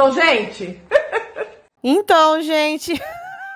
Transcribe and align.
Então, 0.00 0.12
gente. 0.14 0.80
então, 1.84 2.40
gente. 2.40 3.02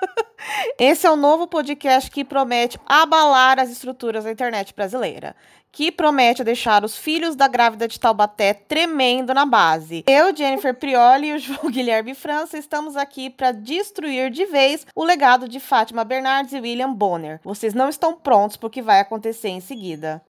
Esse 0.77 1.07
é 1.07 1.09
o 1.09 1.15
novo 1.15 1.47
podcast 1.47 2.11
que 2.11 2.23
promete 2.23 2.79
abalar 2.85 3.59
as 3.59 3.71
estruturas 3.71 4.25
da 4.25 4.31
internet 4.31 4.71
brasileira. 4.75 5.35
Que 5.71 5.91
promete 5.91 6.43
deixar 6.43 6.85
os 6.85 6.95
filhos 6.95 7.35
da 7.35 7.47
grávida 7.47 7.87
de 7.87 7.99
Taubaté 7.99 8.53
tremendo 8.53 9.33
na 9.33 9.43
base. 9.43 10.03
Eu, 10.05 10.35
Jennifer 10.35 10.75
Prioli 10.75 11.29
e 11.29 11.33
o 11.33 11.39
João 11.39 11.65
Guilherme 11.71 12.13
França 12.13 12.59
estamos 12.59 12.95
aqui 12.95 13.31
para 13.31 13.51
destruir 13.51 14.29
de 14.29 14.45
vez 14.45 14.85
o 14.95 15.03
legado 15.03 15.49
de 15.49 15.59
Fátima 15.59 16.03
Bernardes 16.03 16.53
e 16.53 16.59
William 16.59 16.93
Bonner. 16.93 17.39
Vocês 17.43 17.73
não 17.73 17.89
estão 17.89 18.13
prontos 18.13 18.55
para 18.55 18.67
o 18.67 18.69
que 18.69 18.83
vai 18.83 18.99
acontecer 18.99 19.49
em 19.49 19.59
seguida. 19.59 20.21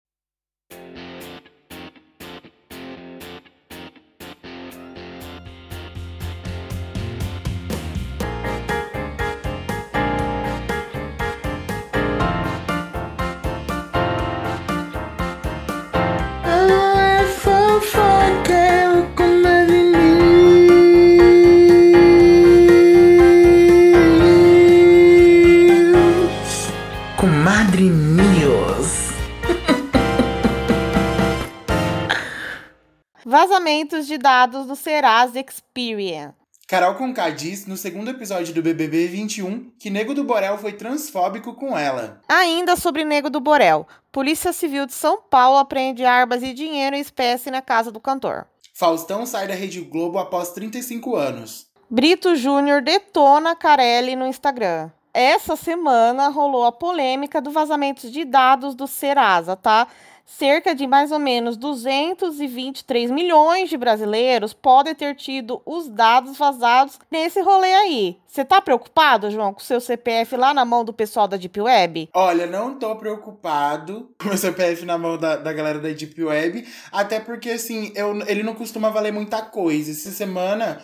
Vazamentos 33.46 34.08
de 34.08 34.18
dados 34.18 34.66
do 34.66 34.76
Serasa 34.76 35.40
Experian. 35.40 36.34
Carol 36.68 36.96
Conká 36.96 37.30
diz 37.30 37.68
no 37.68 37.78
segundo 37.78 38.10
episódio 38.10 38.56
do 38.56 38.62
BBB 38.64 39.06
21 39.08 39.70
que 39.78 39.92
Nego 39.92 40.16
do 40.16 40.24
Borel 40.24 40.58
foi 40.58 40.74
transfóbico 40.74 41.54
com 41.54 41.78
ela. 41.78 42.22
Ainda 42.28 42.76
sobre 42.76 43.06
Nego 43.06 43.30
do 43.30 43.40
Borel, 43.40 43.88
Polícia 44.12 44.52
Civil 44.52 44.88
de 44.88 44.96
São 44.96 45.22
Paulo 45.22 45.60
apreende 45.60 46.04
armas 46.04 46.42
e 46.42 46.54
dinheiro 46.54 46.96
em 46.96 47.00
espécie 47.00 47.52
na 47.52 47.62
casa 47.62 47.92
do 47.92 48.00
cantor. 48.00 48.48
Faustão 48.74 49.28
sai 49.28 49.48
da 49.48 49.54
Rede 49.54 49.80
Globo 49.80 50.18
após 50.18 50.50
35 50.50 51.16
anos. 51.16 51.68
Brito 51.88 52.36
Júnior 52.36 52.82
detona 52.82 53.56
Carelli 53.56 54.16
no 54.16 54.26
Instagram. 54.26 54.90
Essa 55.14 55.56
semana 55.56 56.30
rolou 56.30 56.66
a 56.66 56.72
polêmica 56.72 57.40
do 57.40 57.52
vazamento 57.52 58.10
de 58.10 58.26
dados 58.26 58.74
do 58.74 58.88
Serasa, 58.88 59.56
tá? 59.56 59.88
Cerca 60.26 60.74
de 60.74 60.88
mais 60.88 61.12
ou 61.12 61.20
menos 61.20 61.56
223 61.56 63.12
milhões 63.12 63.70
de 63.70 63.78
brasileiros 63.78 64.54
podem 64.54 64.96
ter 64.96 65.16
tido 65.16 65.62
os 65.66 65.88
dados 65.88 66.38
vazados 66.38 67.00
nesse 67.12 67.40
rolê 67.42 67.72
aí. 67.74 68.18
Você 68.28 68.44
tá 68.44 68.60
preocupado, 68.60 69.32
João, 69.32 69.54
com 69.54 69.62
o 69.62 69.64
seu 69.64 69.80
CPF 69.80 70.36
lá 70.36 70.54
na 70.54 70.66
mão 70.66 70.84
do 70.84 70.92
pessoal 70.92 71.28
da 71.28 71.38
Deep 71.38 71.62
Web? 71.62 72.10
Olha, 72.14 72.46
não 72.46 72.78
tô 72.78 72.96
preocupado 72.96 74.10
com 74.20 74.30
o 74.30 74.38
CPF 74.38 74.84
na 74.86 74.98
mão 74.98 75.18
da, 75.18 75.38
da 75.38 75.54
galera 75.54 75.80
da 75.80 75.90
Deep 75.90 76.22
Web, 76.22 76.68
até 76.92 77.20
porque, 77.20 77.52
assim, 77.52 77.94
eu, 77.96 78.20
ele 78.28 78.44
não 78.44 78.56
costuma 78.56 78.90
valer 78.90 79.14
muita 79.14 79.42
coisa. 79.42 79.92
Essa 79.92 80.12
semana 80.12 80.82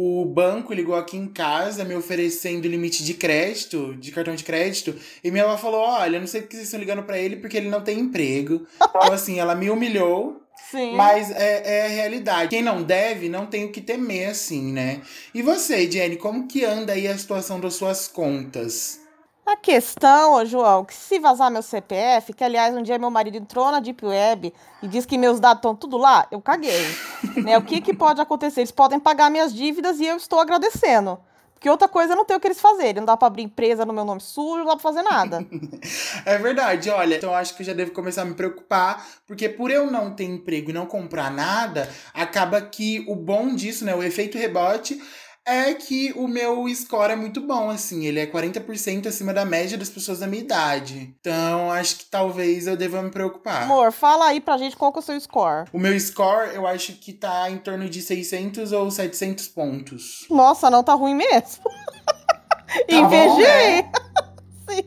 o 0.00 0.24
banco 0.24 0.72
ligou 0.72 0.94
aqui 0.94 1.16
em 1.16 1.26
casa 1.26 1.84
me 1.84 1.96
oferecendo 1.96 2.68
limite 2.68 3.02
de 3.02 3.14
crédito, 3.14 3.96
de 3.96 4.12
cartão 4.12 4.34
de 4.36 4.44
crédito, 4.44 4.94
e 5.24 5.30
minha 5.30 5.42
avó 5.42 5.58
falou: 5.58 5.80
Olha, 5.80 6.20
não 6.20 6.26
sei 6.26 6.42
porque 6.42 6.54
vocês 6.54 6.68
estão 6.68 6.78
ligando 6.78 7.02
para 7.02 7.18
ele 7.18 7.36
porque 7.36 7.56
ele 7.56 7.68
não 7.68 7.82
tem 7.82 7.98
emprego. 7.98 8.64
então, 8.80 9.12
assim, 9.12 9.40
ela 9.40 9.56
me 9.56 9.68
humilhou. 9.68 10.40
Sim. 10.70 10.94
Mas 10.94 11.30
é, 11.30 11.62
é 11.64 11.86
a 11.86 11.88
realidade. 11.88 12.50
Quem 12.50 12.62
não 12.62 12.82
deve, 12.82 13.28
não 13.28 13.46
tem 13.46 13.64
o 13.64 13.72
que 13.72 13.80
temer, 13.80 14.28
assim, 14.28 14.72
né? 14.72 15.00
E 15.34 15.40
você, 15.40 15.90
Jenny, 15.90 16.16
como 16.16 16.46
que 16.46 16.64
anda 16.64 16.92
aí 16.92 17.08
a 17.08 17.16
situação 17.16 17.58
das 17.58 17.74
suas 17.74 18.06
contas? 18.06 19.00
Questão, 19.62 20.34
ô 20.34 20.44
João, 20.44 20.84
que 20.84 20.94
se 20.94 21.18
vazar 21.18 21.50
meu 21.50 21.62
CPF, 21.62 22.32
que 22.32 22.44
aliás 22.44 22.74
um 22.74 22.82
dia 22.82 22.98
meu 22.98 23.10
marido 23.10 23.36
entrou 23.36 23.70
na 23.70 23.80
Deep 23.80 24.04
Web 24.04 24.54
e 24.82 24.88
disse 24.88 25.06
que 25.06 25.18
meus 25.18 25.40
dados 25.40 25.58
estão 25.58 25.74
tudo 25.74 25.96
lá, 25.96 26.26
eu 26.30 26.40
caguei. 26.40 26.86
né? 27.42 27.58
O 27.58 27.62
que, 27.62 27.80
que 27.80 27.92
pode 27.92 28.20
acontecer? 28.20 28.60
Eles 28.60 28.70
podem 28.70 28.98
pagar 29.00 29.30
minhas 29.30 29.52
dívidas 29.52 30.00
e 30.00 30.06
eu 30.06 30.16
estou 30.16 30.40
agradecendo. 30.40 31.18
Porque 31.58 31.68
outra 31.68 31.88
coisa 31.88 32.14
não 32.14 32.24
tem 32.24 32.36
o 32.36 32.40
que 32.40 32.46
eles 32.46 32.60
fazerem. 32.60 33.00
Não 33.00 33.04
dá 33.04 33.16
pra 33.16 33.26
abrir 33.26 33.42
empresa 33.42 33.84
no 33.84 33.92
meu 33.92 34.04
nome 34.04 34.20
sujo, 34.20 34.58
não 34.58 34.64
dá 34.64 34.76
pra 34.76 34.82
fazer 34.82 35.02
nada. 35.02 35.44
é 36.24 36.38
verdade, 36.38 36.88
olha. 36.88 37.16
Então 37.16 37.34
acho 37.34 37.56
que 37.56 37.62
eu 37.62 37.66
já 37.66 37.72
devo 37.72 37.90
começar 37.90 38.22
a 38.22 38.24
me 38.24 38.34
preocupar, 38.34 39.04
porque 39.26 39.48
por 39.48 39.68
eu 39.68 39.90
não 39.90 40.14
ter 40.14 40.22
emprego 40.22 40.70
e 40.70 40.72
não 40.72 40.86
comprar 40.86 41.32
nada, 41.32 41.90
acaba 42.14 42.60
que 42.60 43.04
o 43.08 43.16
bom 43.16 43.56
disso, 43.56 43.84
né? 43.84 43.92
O 43.92 44.04
efeito 44.04 44.38
rebote 44.38 45.02
é 45.48 45.74
que 45.74 46.12
o 46.14 46.28
meu 46.28 46.66
score 46.74 47.12
é 47.12 47.16
muito 47.16 47.40
bom, 47.40 47.70
assim. 47.70 48.04
Ele 48.04 48.20
é 48.20 48.26
40% 48.26 49.06
acima 49.06 49.32
da 49.32 49.44
média 49.44 49.78
das 49.78 49.88
pessoas 49.88 50.18
da 50.18 50.26
minha 50.26 50.42
idade. 50.42 51.14
Então, 51.20 51.72
acho 51.72 51.98
que 51.98 52.04
talvez 52.06 52.66
eu 52.66 52.76
deva 52.76 53.02
me 53.02 53.10
preocupar. 53.10 53.62
Amor, 53.62 53.90
fala 53.90 54.26
aí 54.26 54.40
pra 54.40 54.58
gente 54.58 54.76
qual 54.76 54.92
que 54.92 54.98
é 54.98 55.00
o 55.00 55.04
seu 55.04 55.20
score. 55.20 55.68
O 55.72 55.78
meu 55.78 55.98
score, 55.98 56.54
eu 56.54 56.66
acho 56.66 56.92
que 56.94 57.12
tá 57.12 57.50
em 57.50 57.58
torno 57.58 57.88
de 57.88 58.02
600 58.02 58.72
ou 58.72 58.90
700 58.90 59.48
pontos. 59.48 60.26
Nossa, 60.28 60.70
não 60.70 60.84
tá 60.84 60.94
ruim 60.94 61.14
mesmo. 61.14 61.64
Tá 62.68 62.94
Invejei. 62.94 63.82
Né? 63.82 63.92
Sim. 64.68 64.84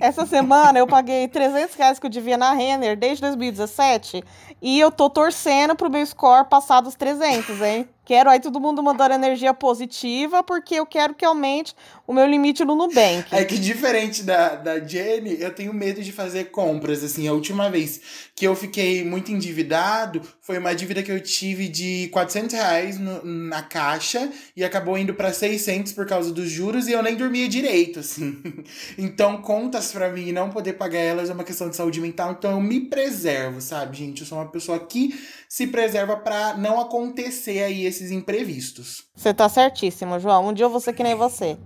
Essa 0.00 0.24
semana 0.24 0.78
eu 0.78 0.86
paguei 0.86 1.28
300 1.28 1.74
reais 1.74 1.98
que 1.98 2.06
eu 2.06 2.10
devia 2.10 2.38
na 2.38 2.52
Renner 2.52 2.96
desde 2.96 3.20
2017 3.22 4.24
e 4.60 4.80
eu 4.80 4.90
tô 4.90 5.10
torcendo 5.10 5.76
pro 5.76 5.90
meu 5.90 6.04
score 6.06 6.48
passar 6.48 6.80
dos 6.80 6.94
300, 6.94 7.60
hein? 7.60 7.88
Quero 8.04 8.28
aí 8.28 8.38
todo 8.38 8.60
mundo 8.60 8.82
mandando 8.82 9.14
energia 9.14 9.54
positiva, 9.54 10.42
porque 10.42 10.74
eu 10.74 10.84
quero 10.84 11.14
que 11.14 11.24
aumente 11.24 11.74
o 12.06 12.12
meu 12.12 12.26
limite 12.26 12.62
no 12.64 12.74
Nubank. 12.74 13.24
É 13.30 13.44
que 13.44 13.58
diferente 13.58 14.22
da, 14.22 14.56
da 14.56 14.78
Jenny, 14.78 15.40
eu 15.40 15.54
tenho 15.54 15.72
medo 15.72 16.02
de 16.02 16.12
fazer 16.12 16.50
compras. 16.50 17.02
Assim, 17.02 17.26
a 17.26 17.32
última 17.32 17.70
vez 17.70 18.28
que 18.36 18.46
eu 18.46 18.54
fiquei 18.54 19.02
muito 19.04 19.32
endividado 19.32 20.20
foi 20.42 20.58
uma 20.58 20.74
dívida 20.74 21.02
que 21.02 21.10
eu 21.10 21.18
tive 21.20 21.66
de 21.66 22.08
400 22.12 22.54
reais 22.54 22.98
no, 22.98 23.24
na 23.24 23.62
caixa 23.62 24.30
e 24.54 24.62
acabou 24.62 24.98
indo 24.98 25.14
para 25.14 25.32
600 25.32 25.92
por 25.94 26.06
causa 26.06 26.30
dos 26.30 26.50
juros 26.50 26.86
e 26.88 26.92
eu 26.92 27.02
nem 27.02 27.16
dormia 27.16 27.48
direito, 27.48 28.00
assim. 28.00 28.42
Então, 28.98 29.40
contas 29.40 29.92
para 29.92 30.10
mim 30.10 30.28
e 30.28 30.32
não 30.32 30.50
poder 30.50 30.74
pagar 30.74 30.98
elas 30.98 31.30
é 31.30 31.32
uma 31.32 31.44
questão 31.44 31.68
de 31.68 31.76
saúde 31.76 32.00
mental. 32.00 32.32
Então, 32.32 32.52
eu 32.52 32.60
me 32.60 32.80
preservo, 32.80 33.60
sabe, 33.60 33.96
gente? 33.96 34.20
Eu 34.20 34.26
sou 34.26 34.38
uma 34.38 34.48
pessoa 34.48 34.78
que 34.78 35.18
se 35.48 35.66
preserva 35.66 36.16
para 36.16 36.56
não 36.56 36.80
acontecer 36.80 37.62
aí 37.62 37.86
esses 37.94 38.10
imprevistos. 38.10 39.04
Você 39.14 39.32
tá 39.32 39.48
certíssimo, 39.48 40.18
João. 40.18 40.48
Um 40.48 40.52
dia 40.52 40.66
eu 40.66 40.70
vou 40.70 40.80
ser 40.80 40.92
que 40.92 41.02
nem 41.02 41.14
você. 41.14 41.56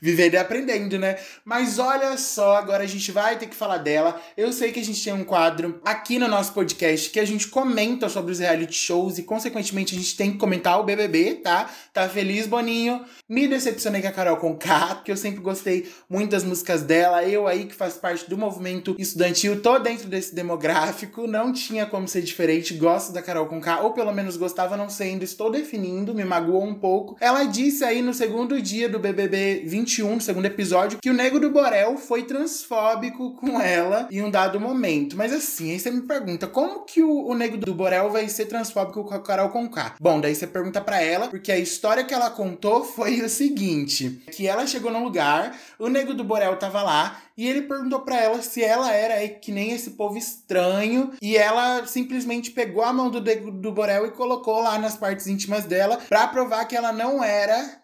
Vivendo 0.00 0.34
e 0.34 0.36
aprendendo, 0.36 0.98
né? 0.98 1.16
Mas 1.44 1.78
olha 1.78 2.16
só, 2.18 2.56
agora 2.56 2.84
a 2.84 2.86
gente 2.86 3.10
vai 3.10 3.38
ter 3.38 3.46
que 3.46 3.54
falar 3.54 3.78
dela. 3.78 4.20
Eu 4.36 4.52
sei 4.52 4.70
que 4.70 4.78
a 4.78 4.84
gente 4.84 5.02
tem 5.02 5.12
um 5.12 5.24
quadro 5.24 5.80
aqui 5.84 6.18
no 6.18 6.28
nosso 6.28 6.52
podcast 6.52 7.08
que 7.10 7.18
a 7.18 7.24
gente 7.24 7.48
comenta 7.48 8.08
sobre 8.08 8.32
os 8.32 8.38
reality 8.38 8.74
shows 8.74 9.18
e, 9.18 9.22
consequentemente, 9.22 9.94
a 9.94 9.98
gente 9.98 10.16
tem 10.16 10.32
que 10.32 10.38
comentar 10.38 10.78
o 10.78 10.84
BBB, 10.84 11.36
tá? 11.36 11.70
Tá 11.92 12.08
feliz, 12.08 12.46
Boninho? 12.46 13.04
Me 13.28 13.48
decepcionei 13.48 14.02
com 14.02 14.08
a 14.08 14.12
Carol 14.12 14.36
Conká, 14.36 14.96
porque 14.96 15.10
eu 15.10 15.16
sempre 15.16 15.40
gostei 15.40 15.90
muito 16.08 16.30
das 16.30 16.44
músicas 16.44 16.82
dela. 16.82 17.24
Eu 17.24 17.46
aí, 17.46 17.64
que 17.64 17.74
faz 17.74 17.94
parte 17.94 18.28
do 18.28 18.36
movimento 18.36 18.94
estudantil, 18.98 19.62
tô 19.62 19.78
dentro 19.78 20.08
desse 20.08 20.34
demográfico, 20.34 21.26
não 21.26 21.52
tinha 21.52 21.86
como 21.86 22.06
ser 22.06 22.20
diferente. 22.20 22.74
Gosto 22.74 23.12
da 23.12 23.22
Carol 23.22 23.46
Conká, 23.46 23.80
ou 23.80 23.92
pelo 23.92 24.12
menos 24.12 24.36
gostava, 24.36 24.76
não 24.76 24.90
sei, 24.90 25.12
ainda 25.12 25.24
estou 25.24 25.50
definindo, 25.50 26.14
me 26.14 26.24
magoou 26.24 26.64
um 26.64 26.74
pouco. 26.74 27.16
Ela 27.20 27.44
disse 27.44 27.82
aí 27.82 28.02
no 28.02 28.12
segundo 28.12 28.60
dia 28.60 28.88
do 28.88 28.98
BBB 28.98 29.45
21, 29.54 30.14
no 30.16 30.20
segundo 30.20 30.46
episódio, 30.46 30.98
que 31.00 31.10
o 31.10 31.14
Nego 31.14 31.38
do 31.38 31.50
Borel 31.50 31.96
foi 31.96 32.24
transfóbico 32.24 33.34
com 33.34 33.60
ela 33.60 34.08
em 34.10 34.22
um 34.22 34.30
dado 34.30 34.60
momento. 34.60 35.16
Mas 35.16 35.32
assim, 35.32 35.72
aí 35.72 35.78
você 35.78 35.90
me 35.90 36.02
pergunta, 36.02 36.46
como 36.46 36.84
que 36.84 37.02
o, 37.02 37.26
o 37.26 37.34
Nego 37.34 37.56
do 37.56 37.74
Borel 37.74 38.10
vai 38.10 38.28
ser 38.28 38.46
transfóbico 38.46 39.04
com 39.04 39.14
a 39.14 39.20
Carol 39.20 39.50
Conká? 39.50 39.94
Bom, 40.00 40.20
daí 40.20 40.34
você 40.34 40.46
pergunta 40.46 40.80
para 40.80 41.00
ela, 41.00 41.28
porque 41.28 41.52
a 41.52 41.58
história 41.58 42.04
que 42.04 42.14
ela 42.14 42.30
contou 42.30 42.84
foi 42.84 43.20
o 43.20 43.28
seguinte: 43.28 44.22
que 44.32 44.46
ela 44.46 44.66
chegou 44.66 44.90
num 44.90 45.04
lugar, 45.04 45.58
o 45.78 45.88
nego 45.88 46.14
do 46.14 46.24
Borel 46.24 46.56
tava 46.56 46.82
lá, 46.82 47.20
e 47.36 47.46
ele 47.46 47.62
perguntou 47.62 48.00
para 48.00 48.20
ela 48.20 48.42
se 48.42 48.62
ela 48.62 48.92
era 48.92 49.28
que 49.28 49.52
nem 49.52 49.72
esse 49.72 49.90
povo 49.90 50.16
estranho, 50.16 51.12
e 51.20 51.36
ela 51.36 51.86
simplesmente 51.86 52.50
pegou 52.50 52.82
a 52.82 52.92
mão 52.92 53.10
do 53.10 53.20
nego 53.20 53.50
do 53.50 53.72
Borel 53.72 54.06
e 54.06 54.10
colocou 54.10 54.60
lá 54.60 54.78
nas 54.78 54.96
partes 54.96 55.26
íntimas 55.26 55.64
dela 55.64 55.98
para 56.08 56.28
provar 56.28 56.64
que 56.64 56.76
ela 56.76 56.92
não 56.92 57.22
era 57.22 57.80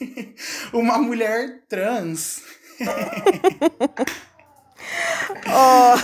uma 0.72 0.98
mulher 0.98 1.60
trans. 1.68 2.42
oh. 5.46 5.94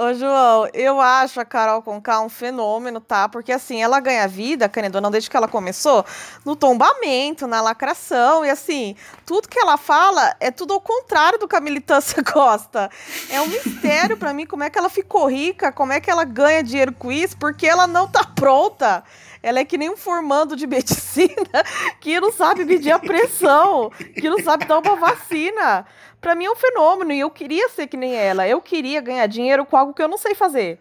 Ô, 0.00 0.14
João, 0.14 0.68
eu 0.74 1.00
acho 1.00 1.40
a 1.40 1.44
Carol 1.44 1.82
Conká 1.82 2.20
um 2.20 2.28
fenômeno, 2.28 3.00
tá? 3.00 3.28
Porque 3.28 3.50
assim, 3.50 3.82
ela 3.82 3.98
ganha 3.98 4.28
vida, 4.28 4.68
Canedona, 4.68 5.10
desde 5.10 5.28
que 5.28 5.36
ela 5.36 5.48
começou, 5.48 6.04
no 6.44 6.54
tombamento, 6.54 7.48
na 7.48 7.60
lacração, 7.60 8.44
e 8.44 8.50
assim, 8.50 8.94
tudo 9.26 9.48
que 9.48 9.58
ela 9.58 9.76
fala 9.76 10.36
é 10.38 10.52
tudo 10.52 10.72
ao 10.72 10.80
contrário 10.80 11.36
do 11.38 11.48
que 11.48 11.56
a 11.56 11.60
militância 11.60 12.22
gosta. 12.32 12.88
É 13.28 13.40
um 13.40 13.48
mistério 13.48 14.16
para 14.16 14.32
mim 14.32 14.46
como 14.46 14.62
é 14.62 14.70
que 14.70 14.78
ela 14.78 14.88
ficou 14.88 15.26
rica, 15.28 15.72
como 15.72 15.92
é 15.92 16.00
que 16.00 16.08
ela 16.08 16.22
ganha 16.22 16.62
dinheiro 16.62 16.92
com 16.92 17.10
isso, 17.10 17.36
porque 17.36 17.66
ela 17.66 17.88
não 17.88 18.06
tá 18.06 18.24
pronta. 18.24 19.02
Ela 19.42 19.60
é 19.60 19.64
que 19.64 19.78
nem 19.78 19.90
um 19.90 19.96
formando 19.96 20.56
de 20.56 20.66
medicina 20.68 21.64
que 22.00 22.20
não 22.20 22.32
sabe 22.32 22.64
medir 22.64 22.92
a 22.92 22.98
pressão, 22.98 23.90
que 24.14 24.28
não 24.28 24.38
sabe 24.38 24.64
dar 24.64 24.78
uma 24.78 24.96
vacina 24.96 25.86
para 26.20 26.34
mim 26.34 26.46
é 26.46 26.50
um 26.50 26.56
fenômeno 26.56 27.12
e 27.12 27.20
eu 27.20 27.30
queria 27.30 27.68
ser 27.68 27.86
que 27.86 27.96
nem 27.96 28.14
ela. 28.14 28.46
Eu 28.46 28.60
queria 28.60 29.00
ganhar 29.00 29.26
dinheiro 29.26 29.64
com 29.64 29.76
algo 29.76 29.94
que 29.94 30.02
eu 30.02 30.08
não 30.08 30.18
sei 30.18 30.34
fazer. 30.34 30.80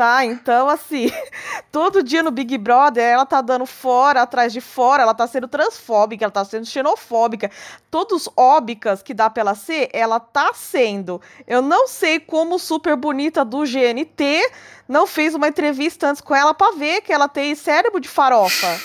Tá? 0.00 0.24
Então, 0.24 0.66
assim, 0.66 1.12
todo 1.70 2.02
dia 2.02 2.22
no 2.22 2.30
Big 2.30 2.56
Brother, 2.56 3.04
ela 3.04 3.26
tá 3.26 3.42
dando 3.42 3.66
fora, 3.66 4.22
atrás 4.22 4.50
de 4.50 4.58
fora, 4.58 5.02
ela 5.02 5.12
tá 5.12 5.26
sendo 5.26 5.46
transfóbica, 5.46 6.24
ela 6.24 6.32
tá 6.32 6.42
sendo 6.42 6.64
xenofóbica. 6.64 7.50
Todos 7.90 8.26
óbicas 8.34 9.02
que 9.02 9.12
dá 9.12 9.28
pra 9.28 9.42
ela 9.42 9.54
ser, 9.54 9.90
ela 9.92 10.18
tá 10.18 10.52
sendo. 10.54 11.20
Eu 11.46 11.60
não 11.60 11.86
sei 11.86 12.18
como 12.18 12.58
super 12.58 12.96
bonita 12.96 13.44
do 13.44 13.58
GNT 13.66 14.50
não 14.88 15.06
fez 15.06 15.34
uma 15.34 15.48
entrevista 15.48 16.08
antes 16.08 16.22
com 16.22 16.34
ela 16.34 16.54
para 16.54 16.78
ver 16.78 17.02
que 17.02 17.12
ela 17.12 17.28
tem 17.28 17.54
cérebro 17.54 18.00
de 18.00 18.08
farofa. 18.08 18.80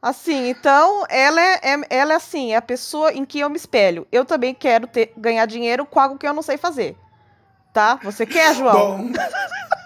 Assim, 0.00 0.48
então, 0.48 1.04
ela 1.10 1.42
é, 1.42 1.60
é, 1.62 1.80
ela 1.90 2.14
é 2.14 2.16
assim, 2.16 2.54
é 2.54 2.56
a 2.56 2.62
pessoa 2.62 3.12
em 3.12 3.26
que 3.26 3.38
eu 3.38 3.50
me 3.50 3.56
espelho. 3.56 4.08
Eu 4.10 4.24
também 4.24 4.54
quero 4.54 4.86
ter, 4.86 5.12
ganhar 5.14 5.44
dinheiro 5.44 5.84
com 5.84 6.00
algo 6.00 6.16
que 6.16 6.26
eu 6.26 6.32
não 6.32 6.40
sei 6.40 6.56
fazer. 6.56 6.96
Tá? 7.70 7.96
Você 8.02 8.24
quer, 8.24 8.54
João? 8.54 8.72
Bom, 8.72 9.12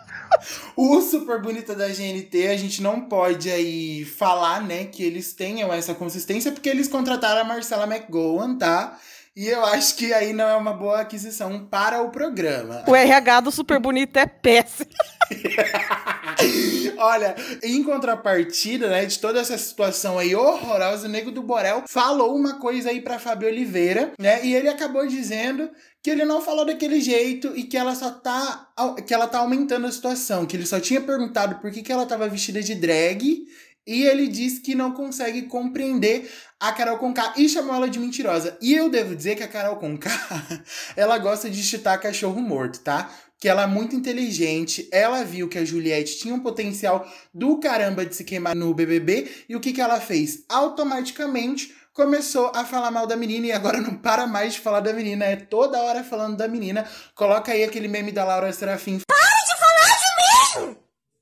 o 0.76 1.00
Super 1.00 1.40
Bonita 1.40 1.74
da 1.74 1.88
GNT, 1.88 2.48
a 2.48 2.56
gente 2.56 2.82
não 2.82 3.02
pode 3.02 3.50
aí 3.50 4.04
falar, 4.04 4.62
né, 4.62 4.84
que 4.84 5.02
eles 5.02 5.32
tenham 5.32 5.72
essa 5.72 5.94
consistência, 5.94 6.52
porque 6.52 6.68
eles 6.68 6.88
contrataram 6.88 7.42
a 7.42 7.44
Marcela 7.44 7.86
McGowan, 7.86 8.56
tá? 8.56 8.98
E 9.34 9.48
eu 9.48 9.64
acho 9.64 9.96
que 9.96 10.12
aí 10.12 10.34
não 10.34 10.46
é 10.46 10.54
uma 10.56 10.74
boa 10.74 11.00
aquisição 11.00 11.64
para 11.64 12.02
o 12.02 12.10
programa. 12.10 12.84
O 12.86 12.94
RH 12.94 13.40
do 13.40 13.50
Super 13.50 13.80
Bonito 13.80 14.14
é 14.18 14.26
péssimo. 14.26 14.90
Olha, 16.98 17.34
em 17.62 17.82
contrapartida, 17.82 18.88
né, 18.88 19.06
de 19.06 19.18
toda 19.18 19.40
essa 19.40 19.56
situação 19.56 20.18
aí 20.18 20.36
horrorosa, 20.36 21.06
o 21.06 21.10
Nego 21.10 21.30
do 21.30 21.42
Borel 21.42 21.84
falou 21.88 22.36
uma 22.36 22.58
coisa 22.58 22.90
aí 22.90 23.00
pra 23.00 23.18
Fábio 23.18 23.48
Oliveira, 23.48 24.12
né? 24.18 24.44
E 24.44 24.54
ele 24.54 24.68
acabou 24.68 25.06
dizendo 25.06 25.70
que 26.02 26.10
ele 26.10 26.24
não 26.24 26.42
falou 26.42 26.64
daquele 26.64 27.00
jeito 27.00 27.52
e 27.54 27.62
que 27.62 27.76
ela 27.76 27.94
só 27.94 28.10
tá 28.10 28.72
que 29.06 29.14
ela 29.14 29.28
tá 29.28 29.38
aumentando 29.38 29.86
a 29.86 29.92
situação, 29.92 30.44
que 30.44 30.56
ele 30.56 30.66
só 30.66 30.80
tinha 30.80 31.00
perguntado 31.00 31.60
por 31.60 31.70
que, 31.70 31.82
que 31.82 31.92
ela 31.92 32.04
tava 32.04 32.28
vestida 32.28 32.60
de 32.60 32.74
drag 32.74 33.46
e 33.86 34.02
ele 34.04 34.26
disse 34.28 34.60
que 34.60 34.74
não 34.74 34.92
consegue 34.92 35.42
compreender 35.42 36.30
a 36.58 36.72
Carol 36.72 36.98
Conká 36.98 37.34
e 37.36 37.48
chamou 37.48 37.74
ela 37.74 37.88
de 37.88 37.98
mentirosa. 37.98 38.56
E 38.60 38.72
eu 38.72 38.88
devo 38.88 39.14
dizer 39.14 39.36
que 39.36 39.42
a 39.42 39.48
Carol 39.48 39.76
Conká, 39.76 40.10
ela 40.96 41.18
gosta 41.18 41.50
de 41.50 41.62
chutar 41.62 41.98
cachorro 41.98 42.40
morto, 42.40 42.80
tá? 42.80 43.10
Que 43.38 43.48
ela 43.48 43.64
é 43.64 43.66
muito 43.66 43.96
inteligente, 43.96 44.88
ela 44.92 45.24
viu 45.24 45.48
que 45.48 45.58
a 45.58 45.64
Juliette 45.64 46.18
tinha 46.18 46.34
um 46.34 46.40
potencial 46.40 47.08
do 47.34 47.58
caramba 47.58 48.06
de 48.06 48.14
se 48.14 48.22
queimar 48.22 48.54
no 48.54 48.72
BBB 48.72 49.28
e 49.48 49.56
o 49.56 49.60
que 49.60 49.72
que 49.72 49.80
ela 49.80 50.00
fez? 50.00 50.44
Automaticamente 50.48 51.74
começou 51.92 52.50
a 52.54 52.64
falar 52.64 52.90
mal 52.90 53.06
da 53.06 53.16
menina 53.16 53.46
e 53.46 53.52
agora 53.52 53.80
não 53.80 53.94
para 53.94 54.26
mais 54.26 54.54
de 54.54 54.60
falar 54.60 54.80
da 54.80 54.92
menina, 54.92 55.24
é 55.24 55.36
toda 55.36 55.80
hora 55.82 56.02
falando 56.02 56.36
da 56.36 56.48
menina. 56.48 56.88
Coloca 57.14 57.52
aí 57.52 57.62
aquele 57.62 57.88
meme 57.88 58.12
da 58.12 58.24
Laura 58.24 58.52
Serafim. 58.52 59.00
Para 59.06 59.16
de 59.18 59.58
falar 59.58 60.64
de 60.64 60.70
mim! 60.70 60.76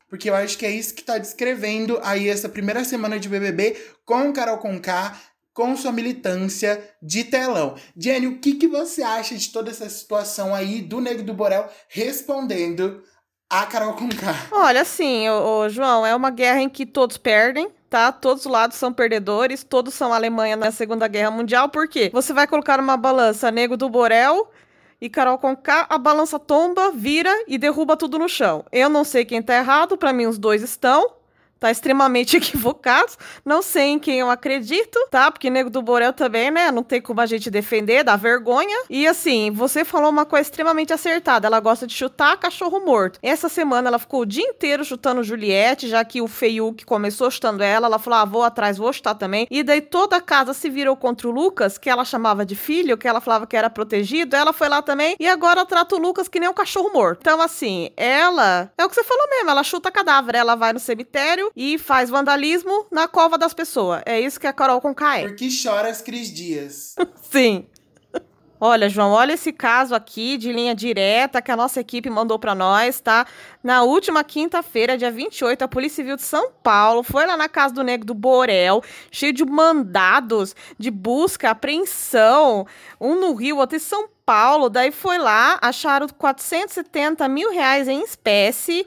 Porque 0.08 0.28
eu 0.28 0.34
acho 0.34 0.58
que 0.58 0.67
é 0.67 0.70
isso 0.70 0.94
que 0.94 1.05
tá 1.05 1.19
descrevendo 1.19 2.00
aí 2.02 2.28
essa 2.28 2.49
primeira 2.49 2.84
semana 2.84 3.19
de 3.19 3.28
BBB 3.28 3.76
com 4.05 4.32
Carol 4.32 4.58
Conká, 4.58 5.17
com 5.52 5.76
sua 5.76 5.93
militância 5.93 6.82
de 7.02 7.25
telão. 7.25 7.76
Jenny, 7.96 8.26
o 8.26 8.38
que, 8.38 8.55
que 8.55 8.66
você 8.66 9.02
acha 9.02 9.37
de 9.37 9.50
toda 9.50 9.70
essa 9.70 9.88
situação 9.88 10.55
aí 10.55 10.81
do 10.81 11.00
Nego 11.00 11.23
do 11.23 11.34
Borel 11.34 11.69
respondendo 11.88 13.02
a 13.49 13.66
Carol 13.66 13.94
Conká? 13.94 14.34
Olha, 14.52 14.82
assim, 14.82 15.28
o, 15.28 15.69
João, 15.69 16.06
é 16.06 16.14
uma 16.14 16.31
guerra 16.31 16.61
em 16.61 16.69
que 16.69 16.87
todos 16.87 17.16
perdem, 17.19 17.69
tá? 17.90 18.12
Todos 18.12 18.46
os 18.46 18.50
lados 18.50 18.76
são 18.76 18.92
perdedores, 18.92 19.64
todos 19.64 19.92
são 19.92 20.14
Alemanha 20.14 20.56
na 20.56 20.70
Segunda 20.70 21.08
Guerra 21.08 21.32
Mundial, 21.32 21.69
por 21.69 21.88
quê? 21.88 22.08
Você 22.12 22.32
vai 22.32 22.46
colocar 22.46 22.78
uma 22.78 22.96
balança 22.96 23.50
Nego 23.50 23.76
do 23.76 23.88
Borel 23.90 24.48
e 25.00 25.10
Carol 25.10 25.37
Conká, 25.37 25.87
a 25.90 25.98
balança 25.98 26.38
tomba, 26.38 26.92
vira 26.92 27.34
e 27.48 27.58
derruba 27.58 27.96
tudo 27.96 28.19
no 28.19 28.28
chão. 28.28 28.64
Eu 28.70 28.88
não 28.88 29.02
sei 29.02 29.25
quem 29.25 29.42
tá 29.42 29.56
errado, 29.56 29.98
para 29.98 30.12
mim 30.12 30.26
os 30.26 30.38
dois 30.38 30.62
estão 30.62 31.19
tá 31.60 31.70
extremamente 31.70 32.36
equivocados. 32.38 33.18
Não 33.44 33.60
sei 33.62 33.88
em 33.90 33.98
quem 33.98 34.18
eu 34.18 34.30
acredito, 34.30 34.98
tá? 35.10 35.30
Porque 35.30 35.50
Nego 35.50 35.68
do 35.68 35.82
Borel 35.82 36.12
também, 36.12 36.50
né? 36.50 36.70
Não 36.70 36.82
tem 36.82 37.00
como 37.00 37.20
a 37.20 37.26
gente 37.26 37.50
defender, 37.50 38.02
dá 38.02 38.16
vergonha. 38.16 38.84
E 38.88 39.06
assim, 39.06 39.50
você 39.50 39.84
falou 39.84 40.10
uma 40.10 40.24
coisa 40.24 40.42
extremamente 40.42 40.92
acertada. 40.92 41.46
Ela 41.46 41.60
gosta 41.60 41.86
de 41.86 41.94
chutar 41.94 42.38
cachorro 42.38 42.80
morto. 42.80 43.18
Essa 43.22 43.48
semana 43.48 43.88
ela 43.88 43.98
ficou 43.98 44.22
o 44.22 44.26
dia 44.26 44.44
inteiro 44.44 44.84
chutando 44.84 45.22
Juliette, 45.22 45.88
já 45.88 46.02
que 46.04 46.22
o 46.22 46.26
Feiuk 46.26 46.84
começou 46.86 47.30
chutando 47.30 47.62
ela. 47.62 47.86
Ela 47.86 47.98
falou: 47.98 48.18
ah, 48.20 48.24
vou 48.24 48.42
atrás, 48.42 48.78
vou 48.78 48.92
chutar 48.92 49.14
também. 49.14 49.46
E 49.50 49.62
daí 49.62 49.82
toda 49.82 50.16
a 50.16 50.20
casa 50.20 50.54
se 50.54 50.70
virou 50.70 50.96
contra 50.96 51.28
o 51.28 51.30
Lucas, 51.30 51.76
que 51.76 51.90
ela 51.90 52.04
chamava 52.04 52.46
de 52.46 52.56
filho, 52.56 52.96
que 52.96 53.06
ela 53.06 53.20
falava 53.20 53.46
que 53.46 53.56
era 53.56 53.68
protegido. 53.68 54.34
Ela 54.34 54.52
foi 54.52 54.68
lá 54.68 54.80
também 54.80 55.14
e 55.20 55.28
agora 55.28 55.66
trata 55.66 55.94
o 55.94 55.98
Lucas 55.98 56.28
que 56.28 56.40
nem 56.40 56.48
um 56.48 56.54
cachorro 56.54 56.90
morto. 56.92 57.18
Então, 57.20 57.40
assim, 57.40 57.90
ela. 57.96 58.72
É 58.78 58.84
o 58.84 58.88
que 58.88 58.94
você 58.94 59.04
falou 59.04 59.28
mesmo, 59.28 59.50
ela 59.50 59.62
chuta 59.62 59.90
cadáver. 59.90 60.34
Ela 60.34 60.54
vai 60.54 60.72
no 60.72 60.80
cemitério 60.80 61.50
e 61.55 61.79
faz 61.79 62.11
vandalismo 62.11 62.87
na 62.91 63.08
cova 63.08 63.37
das 63.37 63.55
pessoas. 63.55 64.02
É 64.06 64.20
isso 64.20 64.38
que 64.38 64.47
a 64.47 64.52
Carol 64.52 64.81
Conká 64.81 65.19
é. 65.19 65.29
Porque 65.29 65.49
chora 65.50 65.88
as 65.88 66.00
Cris 66.00 66.32
Dias. 66.32 66.94
Sim. 67.31 67.67
Olha, 68.62 68.91
João, 68.91 69.12
olha 69.12 69.32
esse 69.32 69.55
caso 69.55 69.94
aqui 69.94 70.37
de 70.37 70.52
linha 70.52 70.75
direta 70.75 71.41
que 71.41 71.50
a 71.50 71.56
nossa 71.56 71.81
equipe 71.81 72.11
mandou 72.11 72.38
para 72.38 72.55
nós, 72.55 73.00
tá? 73.00 73.26
Na 73.64 73.85
última 73.85 74.23
quinta-feira, 74.23 74.99
dia 74.99 75.11
28, 75.11 75.62
a 75.62 75.69
Polícia 75.69 75.97
Civil 75.97 76.17
de 76.17 76.23
São 76.23 76.50
Paulo 76.62 77.02
foi 77.02 77.25
lá 77.25 77.38
na 77.38 77.49
casa 77.49 77.73
do 77.73 77.82
Negro 77.82 78.06
do 78.06 78.12
Borel, 78.12 78.82
cheio 79.11 79.32
de 79.32 79.47
mandados 79.47 80.55
de 80.79 80.91
busca, 80.91 81.49
apreensão, 81.49 82.67
um 83.00 83.19
no 83.19 83.32
Rio, 83.32 83.56
outro 83.56 83.76
em 83.76 83.81
São 83.81 84.06
Paulo. 84.26 84.69
Daí 84.69 84.91
foi 84.91 85.17
lá, 85.17 85.58
acharam 85.62 86.06
470 86.06 87.26
mil 87.29 87.50
reais 87.50 87.88
em 87.88 88.02
espécie 88.02 88.85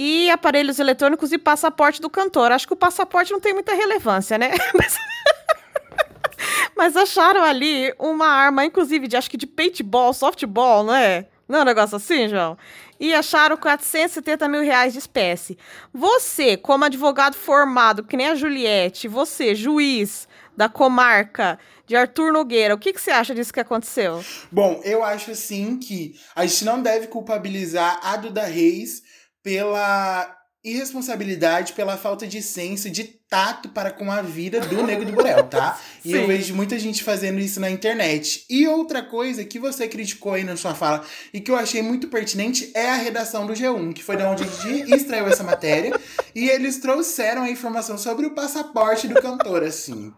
e 0.00 0.30
aparelhos 0.30 0.78
eletrônicos 0.78 1.32
e 1.32 1.38
passaporte 1.38 2.00
do 2.00 2.08
cantor. 2.08 2.52
Acho 2.52 2.68
que 2.68 2.72
o 2.72 2.76
passaporte 2.76 3.32
não 3.32 3.40
tem 3.40 3.52
muita 3.52 3.74
relevância, 3.74 4.38
né? 4.38 4.52
Mas, 4.72 4.96
Mas 6.76 6.96
acharam 6.96 7.42
ali 7.42 7.92
uma 7.98 8.28
arma, 8.28 8.64
inclusive, 8.64 9.08
de 9.08 9.16
acho 9.16 9.28
que 9.28 9.36
de 9.36 9.44
paintball, 9.44 10.14
softball, 10.14 10.84
não 10.84 10.94
é? 10.94 11.26
Não 11.48 11.58
é 11.58 11.62
um 11.62 11.64
negócio 11.64 11.96
assim, 11.96 12.28
João? 12.28 12.56
E 13.00 13.12
acharam 13.12 13.56
470 13.56 14.46
mil 14.46 14.62
reais 14.62 14.92
de 14.92 15.00
espécie. 15.00 15.58
Você, 15.92 16.56
como 16.56 16.84
advogado 16.84 17.34
formado, 17.34 18.04
que 18.04 18.16
nem 18.16 18.28
a 18.28 18.36
Juliette, 18.36 19.08
você, 19.08 19.52
juiz 19.52 20.28
da 20.56 20.68
comarca 20.68 21.58
de 21.88 21.96
Arthur 21.96 22.32
Nogueira, 22.32 22.72
o 22.72 22.78
que, 22.78 22.92
que 22.92 23.00
você 23.00 23.10
acha 23.10 23.34
disso 23.34 23.52
que 23.52 23.58
aconteceu? 23.58 24.24
Bom, 24.52 24.80
eu 24.84 25.02
acho 25.02 25.32
assim 25.32 25.76
que 25.76 26.14
a 26.36 26.46
gente 26.46 26.64
não 26.64 26.80
deve 26.80 27.08
culpabilizar 27.08 27.98
a 28.00 28.16
Duda 28.16 28.44
Reis 28.44 29.02
pela 29.48 30.36
irresponsabilidade, 30.62 31.72
pela 31.72 31.96
falta 31.96 32.26
de 32.26 32.42
senso, 32.42 32.90
de 32.90 33.04
tato 33.04 33.70
para 33.70 33.90
com 33.90 34.12
a 34.12 34.20
vida 34.20 34.60
do 34.60 34.82
Nego 34.82 35.06
do 35.06 35.12
Borel, 35.12 35.44
tá? 35.44 35.80
E 36.04 36.12
eu 36.12 36.26
vejo 36.26 36.54
muita 36.54 36.78
gente 36.78 37.02
fazendo 37.02 37.40
isso 37.40 37.58
na 37.58 37.70
internet. 37.70 38.44
E 38.50 38.68
outra 38.68 39.02
coisa 39.02 39.42
que 39.46 39.58
você 39.58 39.88
criticou 39.88 40.34
aí 40.34 40.44
na 40.44 40.54
sua 40.54 40.74
fala 40.74 41.02
e 41.32 41.40
que 41.40 41.50
eu 41.50 41.56
achei 41.56 41.80
muito 41.80 42.08
pertinente 42.08 42.70
é 42.74 42.90
a 42.90 42.96
redação 42.96 43.46
do 43.46 43.54
G1, 43.54 43.94
que 43.94 44.04
foi 44.04 44.18
da 44.18 44.28
onde 44.30 44.44
a 44.44 44.46
gente 44.46 44.92
extraiu 44.94 45.26
essa 45.26 45.42
matéria. 45.42 45.98
E 46.34 46.46
eles 46.50 46.76
trouxeram 46.76 47.44
a 47.44 47.50
informação 47.50 47.96
sobre 47.96 48.26
o 48.26 48.34
passaporte 48.34 49.08
do 49.08 49.14
cantor, 49.14 49.62
assim. 49.62 50.12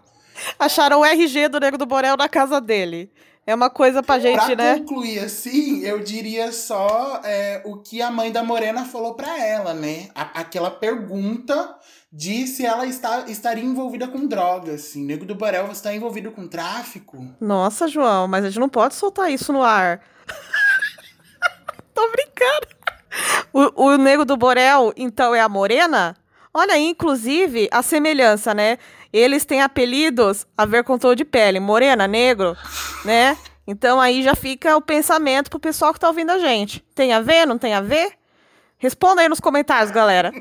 Acharam 0.59 1.01
o 1.01 1.05
RG 1.05 1.49
do 1.49 1.61
Nego 1.61 1.79
do 1.79 1.87
Borel 1.87 2.17
na 2.17 2.29
casa 2.29 2.61
dele. 2.61 3.13
É 3.47 3.55
uma 3.55 3.71
coisa 3.71 4.03
pra 4.03 4.19
gente, 4.19 4.37
pra 4.37 4.57
né? 4.57 4.75
Pra 4.75 4.79
concluir 4.81 5.19
assim, 5.19 5.81
eu 5.81 5.99
diria 6.01 6.53
só 6.53 7.21
é, 7.25 7.63
o 7.65 7.79
que 7.79 8.01
a 8.03 8.11
mãe 8.11 8.31
da 8.31 8.43
Morena 8.45 8.85
falou 8.85 9.15
pra 9.15 9.39
ela, 9.39 9.75
né? 9.75 10.09
A, 10.15 10.41
aquela 10.41 10.71
pergunta 10.71 11.77
de 12.13 12.47
se 12.47 12.67
ela 12.67 12.87
está, 12.87 13.25
estaria 13.29 13.65
envolvida 13.65 14.09
com 14.09 14.27
drogas, 14.27 14.87
assim. 14.87 15.05
Nego 15.05 15.25
do 15.25 15.35
Borel, 15.35 15.67
você 15.67 15.73
está 15.73 15.95
envolvido 15.95 16.31
com 16.33 16.47
tráfico? 16.47 17.27
Nossa, 17.41 17.87
João, 17.89 18.29
mas 18.29 18.45
a 18.45 18.49
gente 18.49 18.61
não 18.61 18.69
pode 18.69 18.95
soltar 18.95 19.31
isso 19.31 19.53
no 19.53 19.63
ar. 19.63 20.01
Tô 21.95 22.11
brincando. 22.11 22.67
O, 23.53 23.87
o 23.87 23.97
Nego 23.97 24.25
do 24.25 24.37
Borel, 24.37 24.93
então, 24.97 25.35
é 25.35 25.41
a 25.41 25.49
Morena? 25.49 26.17
Olha 26.53 26.75
aí, 26.75 26.89
inclusive, 26.89 27.69
a 27.71 27.81
semelhança, 27.81 28.53
né? 28.53 28.79
Eles 29.13 29.45
têm 29.45 29.63
apelidos 29.63 30.47
a 30.57 30.65
ver 30.65 30.85
com 30.85 30.99
tom 30.99 31.15
de 31.15 31.25
pele. 31.25 31.59
Morena, 31.59 32.07
negro, 32.07 32.57
né? 33.05 33.37
Então 33.67 34.01
aí 34.01 34.23
já 34.23 34.35
fica 34.35 34.77
o 34.77 34.83
pensamento 34.83 35.51
pro 35.51 35.61
pessoal 35.61 35.93
que 35.93 36.01
tá 36.01 36.09
ouvindo 36.09 36.31
a 36.31 36.39
gente. 36.39 36.85
Tem 36.95 37.13
a 37.13 37.21
ver, 37.21 37.47
não 37.47 37.59
tem 37.59 37.75
a 37.75 37.81
ver? 37.81 38.13
Responda 38.79 39.21
aí 39.23 39.29
nos 39.29 39.41
comentários, 39.41 39.91
galera. 39.91 40.33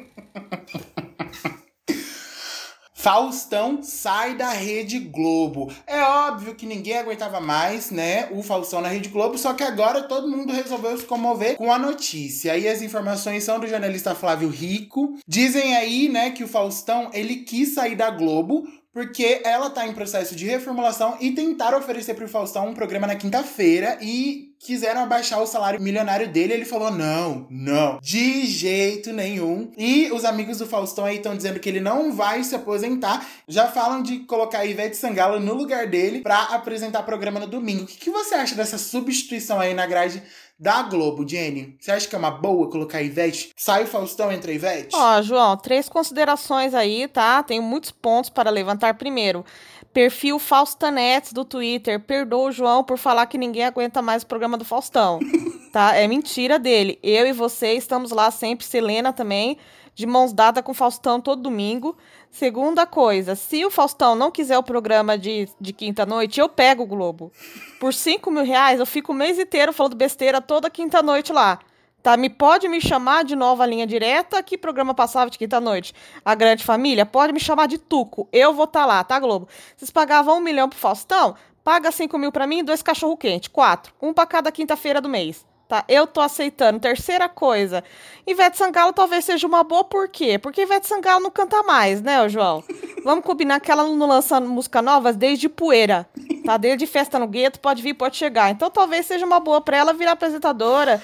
Faustão 3.02 3.82
sai 3.82 4.36
da 4.36 4.50
Rede 4.50 5.00
Globo. 5.00 5.72
É 5.88 6.02
óbvio 6.02 6.54
que 6.54 6.66
ninguém 6.66 6.98
aguentava 6.98 7.40
mais, 7.40 7.92
né? 7.92 8.28
O 8.30 8.44
Faustão 8.44 8.82
na 8.82 8.90
Rede 8.90 9.08
Globo, 9.08 9.38
só 9.38 9.54
que 9.54 9.64
agora 9.64 10.04
todo 10.04 10.28
mundo 10.28 10.52
resolveu 10.52 10.98
se 10.98 11.06
comover 11.06 11.56
com 11.56 11.72
a 11.72 11.80
notícia. 11.80 12.52
Aí 12.52 12.68
as 12.68 12.82
informações 12.82 13.46
são 13.46 13.58
do 13.58 13.68
jornalista 13.68 14.14
Flávio 14.14 14.50
Rico. 14.50 15.18
Dizem 15.26 15.78
aí, 15.78 16.10
né, 16.10 16.32
que 16.32 16.44
o 16.44 16.48
Faustão 16.48 17.10
ele 17.14 17.38
quis 17.38 17.74
sair 17.74 17.96
da 17.96 18.10
Globo 18.10 18.68
porque 19.00 19.40
ela 19.46 19.70
tá 19.70 19.88
em 19.88 19.94
processo 19.94 20.36
de 20.36 20.46
reformulação 20.46 21.16
e 21.22 21.32
tentaram 21.32 21.78
oferecer 21.78 22.14
pro 22.16 22.28
Faustão 22.28 22.68
um 22.68 22.74
programa 22.74 23.08
na 23.08 23.16
quinta-feira 23.16 23.98
e 24.02 24.54
quiseram 24.60 25.04
abaixar 25.04 25.42
o 25.42 25.48
salário 25.48 25.82
milionário 25.82 26.28
dele. 26.28 26.52
Ele 26.52 26.66
falou: 26.66 26.92
não, 26.92 27.48
não, 27.50 27.98
de 28.02 28.46
jeito 28.46 29.14
nenhum. 29.14 29.72
E 29.78 30.12
os 30.12 30.26
amigos 30.26 30.58
do 30.58 30.68
Faustão 30.68 31.06
aí 31.06 31.16
estão 31.16 31.34
dizendo 31.34 31.62
que 31.62 31.70
ele 31.70 31.80
não 31.80 32.12
vai 32.12 32.44
se 32.44 32.54
aposentar. 32.54 33.26
Já 33.48 33.70
falam 33.70 34.04
de 34.04 34.20
colocar 34.26 34.60
a 34.60 34.66
Ivete 34.66 34.98
Sangalo 34.98 35.40
no 35.40 35.54
lugar 35.54 35.88
dele 35.88 36.20
para 36.20 36.38
apresentar 36.56 37.04
programa 37.04 37.40
no 37.40 37.48
domingo. 37.48 37.84
O 37.84 37.88
que, 37.88 37.96
que 37.96 38.10
você 38.10 38.36
acha 38.36 38.54
dessa 38.54 38.78
substituição 38.78 39.62
aí 39.62 39.74
na 39.74 39.88
grade 39.88 40.22
da 40.60 40.82
Globo, 40.82 41.26
Jenny. 41.26 41.78
Você 41.80 41.90
acha 41.90 42.08
que 42.08 42.14
é 42.14 42.18
uma 42.18 42.32
boa 42.32 42.70
colocar 42.70 42.98
a 42.98 43.02
Ivete? 43.02 43.52
Sai 43.56 43.84
o 43.84 43.88
Faustão 43.88 44.30
entre 44.30 44.52
a 44.52 44.56
Ivete? 44.56 44.94
Ó, 44.94 45.22
João, 45.22 45.56
três 45.56 45.88
considerações 45.88 46.74
aí, 46.74 47.08
tá? 47.08 47.42
Tenho 47.42 47.64
muitos 47.64 47.92
pontos 47.92 48.30
para 48.30 48.50
levantar. 48.50 48.94
Primeiro, 48.96 49.46
perfil 49.94 50.38
Faustanetes 50.38 51.32
do 51.32 51.46
Twitter. 51.46 52.00
Perdoa 52.02 52.50
o 52.50 52.52
João 52.52 52.84
por 52.84 52.98
falar 52.98 53.26
que 53.28 53.38
ninguém 53.38 53.64
aguenta 53.64 54.02
mais 54.02 54.24
o 54.24 54.28
programa 54.28 54.58
do 54.58 54.66
Faustão. 54.66 55.20
tá? 55.72 55.96
É 55.96 56.06
mentira 56.08 56.60
dele. 56.60 57.00
Eu 57.02 57.26
e 57.26 57.32
você 57.32 57.74
estamos 57.74 58.12
lá 58.12 58.30
sempre, 58.30 58.66
Selena 58.66 59.14
também, 59.14 59.58
de 59.96 60.06
mãos 60.06 60.34
dadas 60.34 60.62
com 60.64 60.74
o 60.74 60.76
Faustão 60.76 61.22
todo 61.22 61.42
domingo. 61.42 61.96
Segunda 62.32 62.86
coisa, 62.86 63.36
se 63.36 63.66
o 63.66 63.72
Faustão 63.72 64.16
não 64.16 64.30
quiser 64.32 64.58
o 64.58 64.64
programa 64.64 65.18
de, 65.18 65.50
de 65.60 65.74
quinta-noite, 65.74 66.40
eu 66.40 66.48
pego 66.48 66.84
o 66.84 66.86
Globo. 66.86 67.32
Por 67.80 67.94
5 67.94 68.30
mil 68.30 68.44
reais, 68.44 68.80
eu 68.80 68.86
fico 68.86 69.12
o 69.12 69.16
mês 69.16 69.40
inteiro 69.40 69.74
falando 69.74 69.96
besteira 69.96 70.40
toda 70.40 70.70
quinta-noite 70.70 71.34
lá. 71.34 71.60
Tá, 72.02 72.16
me 72.16 72.30
pode 72.30 72.70
me 72.70 72.80
chamar 72.80 73.26
de 73.26 73.36
nova 73.36 73.66
linha 73.66 73.86
direta, 73.86 74.42
que 74.42 74.58
programa 74.58 74.94
passava 74.94 75.30
de 75.30 75.38
quinta-noite? 75.38 75.94
A 76.24 76.34
Grande 76.34 76.64
Família? 76.64 77.06
Pode 77.06 77.34
me 77.34 77.40
chamar 77.40 77.68
de 77.68 77.78
Tuco, 77.78 78.30
eu 78.32 78.54
vou 78.54 78.66
estar 78.66 78.82
tá 78.82 78.86
lá, 78.86 79.04
tá, 79.04 79.20
Globo? 79.20 79.50
Vocês 79.76 79.92
pagavam 79.92 80.38
um 80.38 80.42
milhão 80.42 80.70
pro 80.70 80.80
Faustão? 80.80 81.36
Paga 81.64 81.92
5 81.92 82.18
mil 82.18 82.32
pra 82.32 82.48
mim 82.48 82.60
e 82.60 82.64
dois 82.64 82.82
cachorro-quente, 82.82 83.50
quatro. 83.50 83.94
Um 84.02 84.14
pra 84.14 84.26
cada 84.26 84.52
quinta-feira 84.52 85.02
do 85.02 85.10
mês 85.10 85.49
tá? 85.70 85.86
Eu 85.88 86.08
tô 86.08 86.20
aceitando. 86.20 86.80
Terceira 86.80 87.30
coisa, 87.30 87.84
Ivete 88.26 88.58
Sangalo 88.58 88.92
talvez 88.92 89.24
seja 89.24 89.46
uma 89.46 89.64
boa, 89.64 89.84
por 89.84 90.10
quê? 90.10 90.40
Porque 90.40 90.64
Ivete 90.64 90.88
Sangalo 90.88 91.22
não 91.22 91.30
canta 91.30 91.62
mais, 91.62 92.02
né, 92.02 92.28
João? 92.28 92.64
Vamos 93.06 93.24
combinar 93.24 93.62
que 93.62 93.72
ela 93.72 93.84
não 93.84 94.08
lança 94.08 94.42
música 94.42 94.82
nova 94.82 95.14
desde 95.14 95.48
poeira, 95.48 96.10
tá? 96.44 96.58
Desde 96.58 96.88
festa 96.88 97.20
no 97.20 97.28
gueto, 97.28 97.60
pode 97.60 97.84
vir, 97.84 97.94
pode 97.94 98.18
chegar. 98.18 98.50
Então 98.50 98.70
talvez 98.70 99.06
seja 99.06 99.26
uma 99.26 99.40
boa 99.40 99.62
pra 99.62 99.78
ela 99.78 99.94
virar 99.94 100.14
apresentadora, 100.14 101.02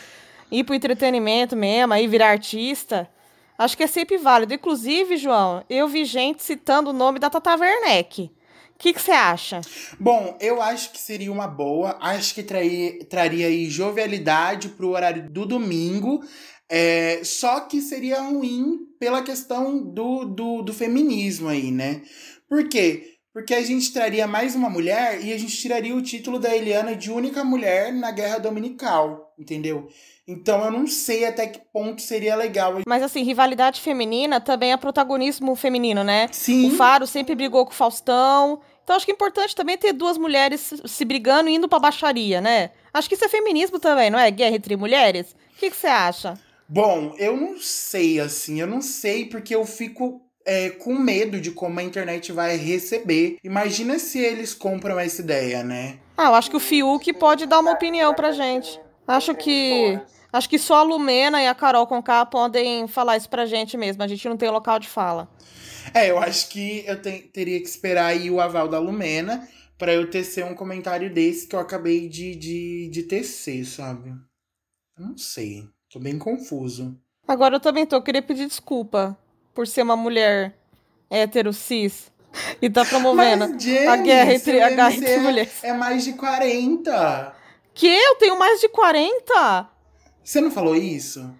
ir 0.52 0.64
pro 0.64 0.76
entretenimento 0.76 1.56
mesmo, 1.56 1.94
aí 1.94 2.08
virar 2.08 2.32
artista. 2.32 3.08
Acho 3.58 3.78
que 3.78 3.84
é 3.84 3.88
sempre 3.88 4.18
válido. 4.18 4.54
Inclusive, 4.54 5.16
João, 5.16 5.64
eu 5.70 5.88
vi 5.88 6.04
gente 6.04 6.44
citando 6.44 6.90
o 6.90 6.94
nome 6.94 7.20
da 7.20 7.30
Tata 7.30 7.56
Werneck. 7.56 8.30
O 8.76 8.78
que 8.78 8.94
você 8.94 9.12
acha? 9.12 9.62
Bom, 10.00 10.38
eu 10.42 10.62
acho 10.62 10.92
que 10.92 11.00
seria 11.00 11.32
uma 11.32 11.48
boa. 11.48 11.98
Acho 12.02 12.36
que 12.36 12.44
traria, 12.44 13.00
traria 13.06 13.48
aí 13.48 13.70
jovialidade 13.70 14.70
pro 14.70 14.90
horário 14.90 15.30
do 15.30 15.46
domingo. 15.46 16.22
É, 16.70 17.22
só 17.24 17.62
que 17.62 17.82
seria 17.82 18.22
ruim 18.22 18.80
pela 19.00 19.24
questão 19.24 19.82
do, 19.82 20.26
do, 20.26 20.62
do 20.62 20.74
feminismo 20.74 21.48
aí, 21.48 21.72
né? 21.72 22.02
Por 22.50 22.68
quê? 22.68 23.16
Porque 23.32 23.54
a 23.54 23.62
gente 23.62 23.92
traria 23.92 24.28
mais 24.28 24.56
uma 24.56 24.70
mulher 24.70 25.24
e 25.24 25.34
a 25.34 25.38
gente 25.38 25.58
tiraria 25.58 25.96
o 25.96 26.02
título 26.02 26.40
da 26.40 26.56
Eliana 26.56 26.96
de 26.96 27.12
única 27.12 27.44
mulher 27.44 27.94
na 27.94 28.12
Guerra 28.12 28.40
Dominical, 28.40 29.34
entendeu? 29.38 29.90
Então 30.28 30.64
eu 30.66 30.72
não 30.72 30.88
sei 30.88 31.26
até 31.26 31.46
que 31.46 31.60
ponto 31.72 32.02
seria 32.02 32.36
legal. 32.36 32.80
Mas 32.88 33.04
assim, 33.04 33.24
rivalidade 33.24 33.80
feminina 33.80 34.40
também 34.40 34.72
é 34.72 34.78
protagonismo 34.78 35.56
feminino, 35.56 36.04
né? 36.04 36.28
Sim. 36.32 36.68
O 36.68 36.76
Faro 36.76 37.06
sempre 37.06 37.36
brigou 37.36 37.66
com 37.66 37.72
o 37.72 37.76
Faustão. 37.76 38.60
Então 38.84 38.96
acho 38.96 39.06
que 39.06 39.12
é 39.12 39.16
importante 39.16 39.56
também 39.56 39.78
ter 39.78 39.94
duas 39.94 40.18
mulheres 40.18 40.74
se 40.86 41.06
brigando 41.06 41.50
e 41.50 41.56
indo 41.56 41.70
pra 41.70 41.80
baixaria, 41.80 42.42
né? 42.42 42.72
Acho 42.94 43.08
que 43.08 43.16
isso 43.16 43.26
é 43.26 43.30
feminismo 43.30 43.80
também, 43.80 44.10
não 44.10 44.18
é? 44.18 44.30
Guerra 44.32 44.56
entre 44.56 44.76
mulheres. 44.76 45.36
O 45.56 45.58
que, 45.58 45.70
você 45.70 45.88
acha? 45.88 46.36
Bom, 46.68 47.14
eu 47.18 47.38
não 47.38 47.60
sei, 47.60 48.20
assim, 48.20 48.60
eu 48.60 48.68
não 48.68 48.82
sei 48.82 49.26
porque 49.26 49.56
eu 49.56 49.66
fico 49.66 50.22
é, 50.46 50.70
com 50.70 50.94
medo 50.96 51.40
de 51.40 51.52
como 51.52 51.80
a 51.80 51.84
internet 51.84 52.32
vai 52.32 52.58
receber. 52.58 53.38
Imagina 53.44 54.00
se 54.00 54.20
eles 54.20 54.54
compram 54.54 55.00
essa 55.00 55.22
ideia, 55.22 55.64
né? 55.64 55.98
Ah, 56.18 56.26
eu 56.26 56.36
acho 56.36 56.50
que 56.50 56.58
o 56.58 56.60
Fiuk 56.60 57.14
pode 57.14 57.46
dar 57.46 57.60
uma 57.60 57.72
opinião 57.72 58.14
pra 58.14 58.32
gente. 58.32 58.80
Acho 59.08 59.36
que 59.36 60.00
Acho 60.36 60.50
que 60.50 60.60
só 60.60 60.76
a 60.76 60.84
Lumena 60.84 61.42
e 61.42 61.48
a 61.48 61.56
Carol 61.56 61.88
Conká 61.88 62.26
podem 62.26 62.90
falar 62.90 63.16
isso 63.16 63.30
pra 63.30 63.46
gente 63.46 63.78
mesmo. 63.78 64.04
A 64.04 64.08
gente 64.08 64.28
não 64.28 64.36
tem 64.36 64.50
local 64.50 64.78
de 64.80 64.90
fala. 64.90 65.30
É, 65.94 66.12
eu 66.12 66.20
acho 66.20 66.50
que 66.50 66.84
eu 66.86 67.02
te, 67.02 67.20
teria 67.34 67.58
que 67.62 67.68
esperar 67.68 68.08
aí 68.08 68.30
o 68.30 68.42
aval 68.42 68.68
da 68.68 68.78
Lumena 68.78 69.48
para 69.78 69.94
eu 69.94 70.10
tecer 70.10 70.44
um 70.44 70.54
comentário 70.54 71.14
desse 71.14 71.48
que 71.48 71.56
eu 71.56 71.60
acabei 71.60 72.10
de, 72.10 72.36
de, 72.36 72.90
de 72.90 73.04
tecer, 73.04 73.66
sabe? 73.66 74.14
Não 75.00 75.18
sei. 75.18 75.70
Tô 75.90 76.02
bem 76.02 76.20
confuso. 76.20 77.00
Agora 77.26 77.56
eu 77.56 77.60
também 77.62 77.86
tô. 77.86 77.96
Eu 77.96 78.02
queria 78.02 78.22
pedir 78.22 78.46
desculpa 78.46 79.18
por 79.54 79.66
ser 79.66 79.84
uma 79.84 79.96
mulher 79.96 80.54
hétero 81.10 81.54
cis 81.54 82.12
e 82.62 82.70
tá 82.70 82.84
promovendo 82.84 83.48
Mas, 83.48 83.64
Jenny, 83.64 83.88
a 83.88 83.96
guerra 83.96 84.34
entre, 84.34 84.62
a 84.62 84.70
guerra 84.70 84.94
entre 84.94 85.18
mulheres. 85.20 85.64
É 85.64 85.72
mais 85.72 86.04
de 86.04 86.12
40. 86.12 87.36
Que? 87.74 87.88
Eu 87.88 88.16
tenho 88.16 88.38
mais 88.38 88.60
de 88.60 88.68
40? 88.68 89.75
Você 90.26 90.42
não 90.42 90.50
falou 90.50 90.76
isso? 90.76 91.32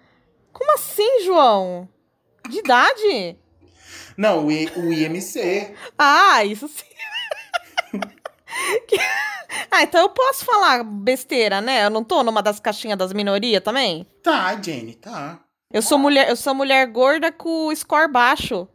Como 0.52 0.72
assim, 0.74 1.24
João? 1.24 1.88
De 2.48 2.60
idade? 2.60 3.36
Não, 4.16 4.46
o, 4.46 4.52
I, 4.52 4.66
o 4.76 4.92
IMC. 4.92 5.74
Ah, 5.98 6.44
isso 6.44 6.68
sim. 6.68 6.84
ah, 9.70 9.82
então 9.82 10.00
eu 10.00 10.08
posso 10.10 10.44
falar 10.44 10.82
besteira, 10.84 11.60
né? 11.60 11.84
Eu 11.84 11.90
não 11.90 12.04
tô 12.04 12.22
numa 12.22 12.42
das 12.42 12.60
caixinhas 12.60 12.96
das 12.98 13.12
minorias 13.12 13.62
também? 13.62 14.06
Tá, 14.22 14.56
Jenny, 14.62 14.94
tá. 14.94 15.40
Eu 15.72 15.82
sou 15.82 15.98
mulher, 15.98 16.28
eu 16.28 16.36
sou 16.36 16.54
mulher 16.54 16.86
gorda 16.86 17.32
com 17.32 17.74
score 17.74 18.10
baixo. 18.10 18.68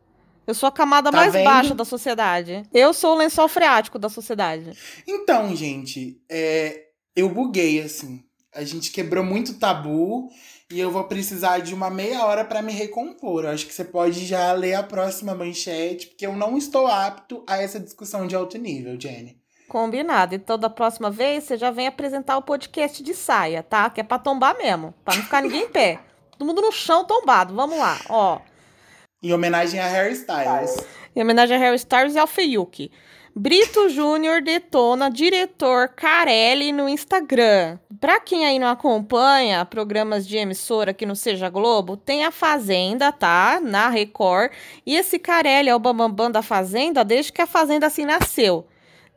Eu 0.46 0.54
sou 0.54 0.68
a 0.68 0.72
camada 0.72 1.10
Tá 1.10 1.18
mais 1.18 1.32
vendo? 1.32 1.46
baixa 1.46 1.74
da 1.74 1.86
sociedade. 1.86 2.64
Eu 2.74 2.94
sou 2.94 3.14
o 3.14 3.18
lençol 3.18 3.48
freático 3.48 3.98
da 3.98 4.10
sociedade. 4.10 4.72
Então, 5.08 5.56
gente, 5.56 6.22
é, 6.30 6.88
eu 7.16 7.30
buguei, 7.30 7.80
assim. 7.82 8.24
A 8.54 8.64
gente 8.66 8.92
quebrou 8.92 9.24
muito 9.24 9.54
tabu 9.58 10.30
e 10.70 10.78
eu 10.78 10.92
vou 10.92 11.06
precisar 11.06 11.60
de 11.60 11.74
uma 11.74 11.90
meia 11.90 12.26
hora 12.26 12.44
para 12.44 12.62
me 12.62 12.74
recompor. 12.74 13.46
Eu 13.46 13.52
acho 13.52 13.66
que 13.66 13.74
você 13.74 13.86
pode 13.86 14.26
já 14.26 14.52
ler 14.52 14.74
a 14.74 14.84
próxima 14.84 15.34
manchete, 15.34 16.08
porque 16.08 16.26
eu 16.26 16.36
não 16.36 16.58
estou 16.58 16.86
apto 16.86 17.44
a 17.48 17.62
essa 17.62 17.80
discussão 17.80 18.28
de 18.28 18.36
alto 18.36 18.58
nível, 18.58 19.00
Jenny. 19.00 19.40
Combinado. 19.70 20.36
Então, 20.36 20.60
da 20.60 20.70
próxima 20.70 21.10
vez, 21.10 21.46
você 21.46 21.56
já 21.56 21.72
vem 21.72 21.88
apresentar 21.88 22.36
o 22.36 22.42
podcast 22.42 23.02
de 23.02 23.14
saia, 23.14 23.64
tá? 23.64 23.90
Que 23.90 24.02
é 24.02 24.04
pra 24.04 24.20
tombar 24.20 24.58
mesmo. 24.58 24.94
Pra 25.06 25.16
não 25.16 25.24
ficar 25.24 25.42
ninguém 25.42 25.64
em 25.64 25.70
pé. 25.70 26.02
Todo 26.38 26.46
mundo 26.46 26.62
no 26.62 26.74
chão 26.74 27.06
tombado. 27.06 27.56
Vamos 27.56 27.78
lá, 27.78 27.98
ó. 28.10 28.40
Em 29.24 29.32
homenagem 29.32 29.80
a 29.80 29.88
Harry 29.88 30.14
Styles. 30.14 30.76
Em 31.16 31.22
homenagem 31.22 31.56
a 31.56 31.60
Harry 31.60 31.78
Styles 31.78 32.16
e 32.16 32.20
ao 32.20 32.28
Fiuk. 32.28 32.92
Brito 33.34 33.88
Júnior 33.88 34.42
detona 34.42 35.10
diretor 35.10 35.88
Carelli 35.88 36.74
no 36.74 36.90
Instagram. 36.90 37.80
Pra 37.98 38.20
quem 38.20 38.46
aí 38.46 38.60
não 38.60 38.68
acompanha 38.68 39.64
programas 39.64 40.28
de 40.28 40.36
emissora 40.36 40.94
que 40.94 41.06
não 41.06 41.16
seja 41.16 41.50
Globo, 41.50 41.96
tem 41.96 42.26
a 42.26 42.32
Fazenda, 42.32 43.10
tá? 43.10 43.62
Na 43.64 43.88
Record. 43.88 44.52
E 44.86 44.98
esse 44.98 45.18
Carelli 45.18 45.70
é 45.70 45.76
o 45.76 45.80
bambambam 45.80 46.30
da 46.30 46.42
Fazenda 46.42 47.06
desde 47.06 47.32
que 47.32 47.42
a 47.42 47.48
Fazenda 47.48 47.88
assim 47.88 48.04
nasceu. 48.04 48.68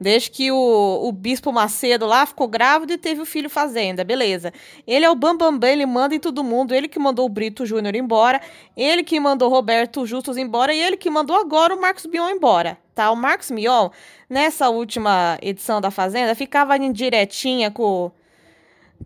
Desde 0.00 0.30
que 0.30 0.52
o, 0.52 1.00
o 1.02 1.11
Bispo 1.12 1.52
Macedo 1.52 2.06
lá 2.06 2.25
ficou 2.25 2.47
grávido 2.47 2.92
e 2.92 2.99
teve 2.99 3.21
o 3.21 3.26
filho 3.26 3.50
Fazenda, 3.50 4.04
beleza. 4.04 4.52
Ele 4.87 5.04
é 5.04 5.11
o 5.11 5.14
Bambambam, 5.14 5.59
Bam, 5.59 5.68
ele 5.68 5.87
manda 5.87 6.14
em 6.14 6.21
todo 6.21 6.44
mundo. 6.44 6.75
Ele 6.75 6.87
que 6.87 6.99
mandou 7.00 7.26
o 7.26 7.28
Brito 7.28 7.66
Júnior 7.66 7.97
embora, 7.97 8.40
ele 8.76 9.02
que 9.02 9.18
mandou 9.18 9.49
o 9.49 9.52
Roberto 9.52 10.06
Justus 10.06 10.37
embora 10.37 10.73
e 10.73 10.80
ele 10.80 10.97
que 10.97 11.11
mandou 11.11 11.37
agora 11.37 11.75
o 11.75 11.80
Marcos 11.80 12.06
Mion 12.06 12.28
embora, 12.28 12.78
tá? 12.94 13.10
O 13.10 13.16
Marcos 13.16 13.50
Mion, 13.50 13.90
nessa 14.28 14.68
última 14.68 15.38
edição 15.42 15.80
da 15.80 15.90
Fazenda, 15.90 16.34
ficava 16.34 16.76
em 16.76 16.92
diretinha 16.92 17.70
com, 17.70 18.10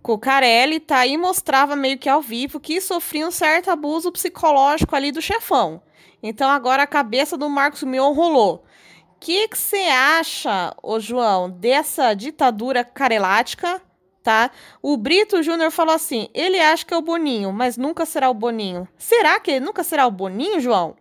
com 0.03 0.13
o 0.13 0.19
Carelli, 0.19 0.81
tá? 0.81 1.07
E 1.07 1.17
mostrava 1.17 1.75
meio 1.75 1.99
que 1.99 2.09
ao 2.09 2.21
vivo 2.21 2.61
que 2.61 2.81
sofria 2.81 3.27
um 3.27 3.31
certo 3.31 3.71
abuso 3.71 4.13
psicológico 4.13 4.95
ali 4.95 5.11
do 5.11 5.23
chefão. 5.23 5.83
Então 6.23 6.51
agora 6.51 6.83
a 6.83 6.87
cabeça 6.87 7.37
do 7.37 7.49
Marcos 7.49 7.83
Mion 7.83 8.13
rolou 8.13 8.65
que 9.21 9.49
você 9.53 9.89
acha, 9.89 10.75
ô 10.83 11.01
João, 11.01 11.51
dessa 11.51 12.15
ditadura 12.15 12.85
carelática, 12.85 13.83
tá? 14.23 14.51
O 14.81 14.97
Brito 14.97 15.43
Júnior 15.43 15.71
falou 15.71 15.95
assim: 15.95 16.29
ele 16.33 16.59
acha 16.61 16.85
que 16.85 16.95
é 16.95 16.97
o 16.97 17.03
Boninho, 17.03 17.53
mas 17.53 17.77
nunca 17.77 18.07
será 18.07 18.31
o 18.31 18.35
Boninho. 18.35 18.87
Será 18.97 19.41
que 19.41 19.53
ele 19.53 19.65
nunca 19.65 19.83
será 19.83 20.07
o 20.07 20.11
Boninho, 20.11 20.61
João? 20.61 20.97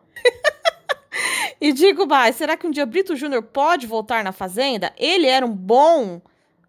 E 1.59 1.73
digo 1.73 2.05
mais, 2.05 2.35
será 2.35 2.55
que 2.55 2.67
um 2.67 2.71
dia 2.71 2.85
Brito 2.85 3.15
Júnior 3.15 3.43
pode 3.43 3.87
voltar 3.87 4.23
na 4.23 4.31
Fazenda? 4.31 4.93
Ele 4.97 5.27
era 5.27 5.45
um 5.45 5.53
bom 5.53 6.21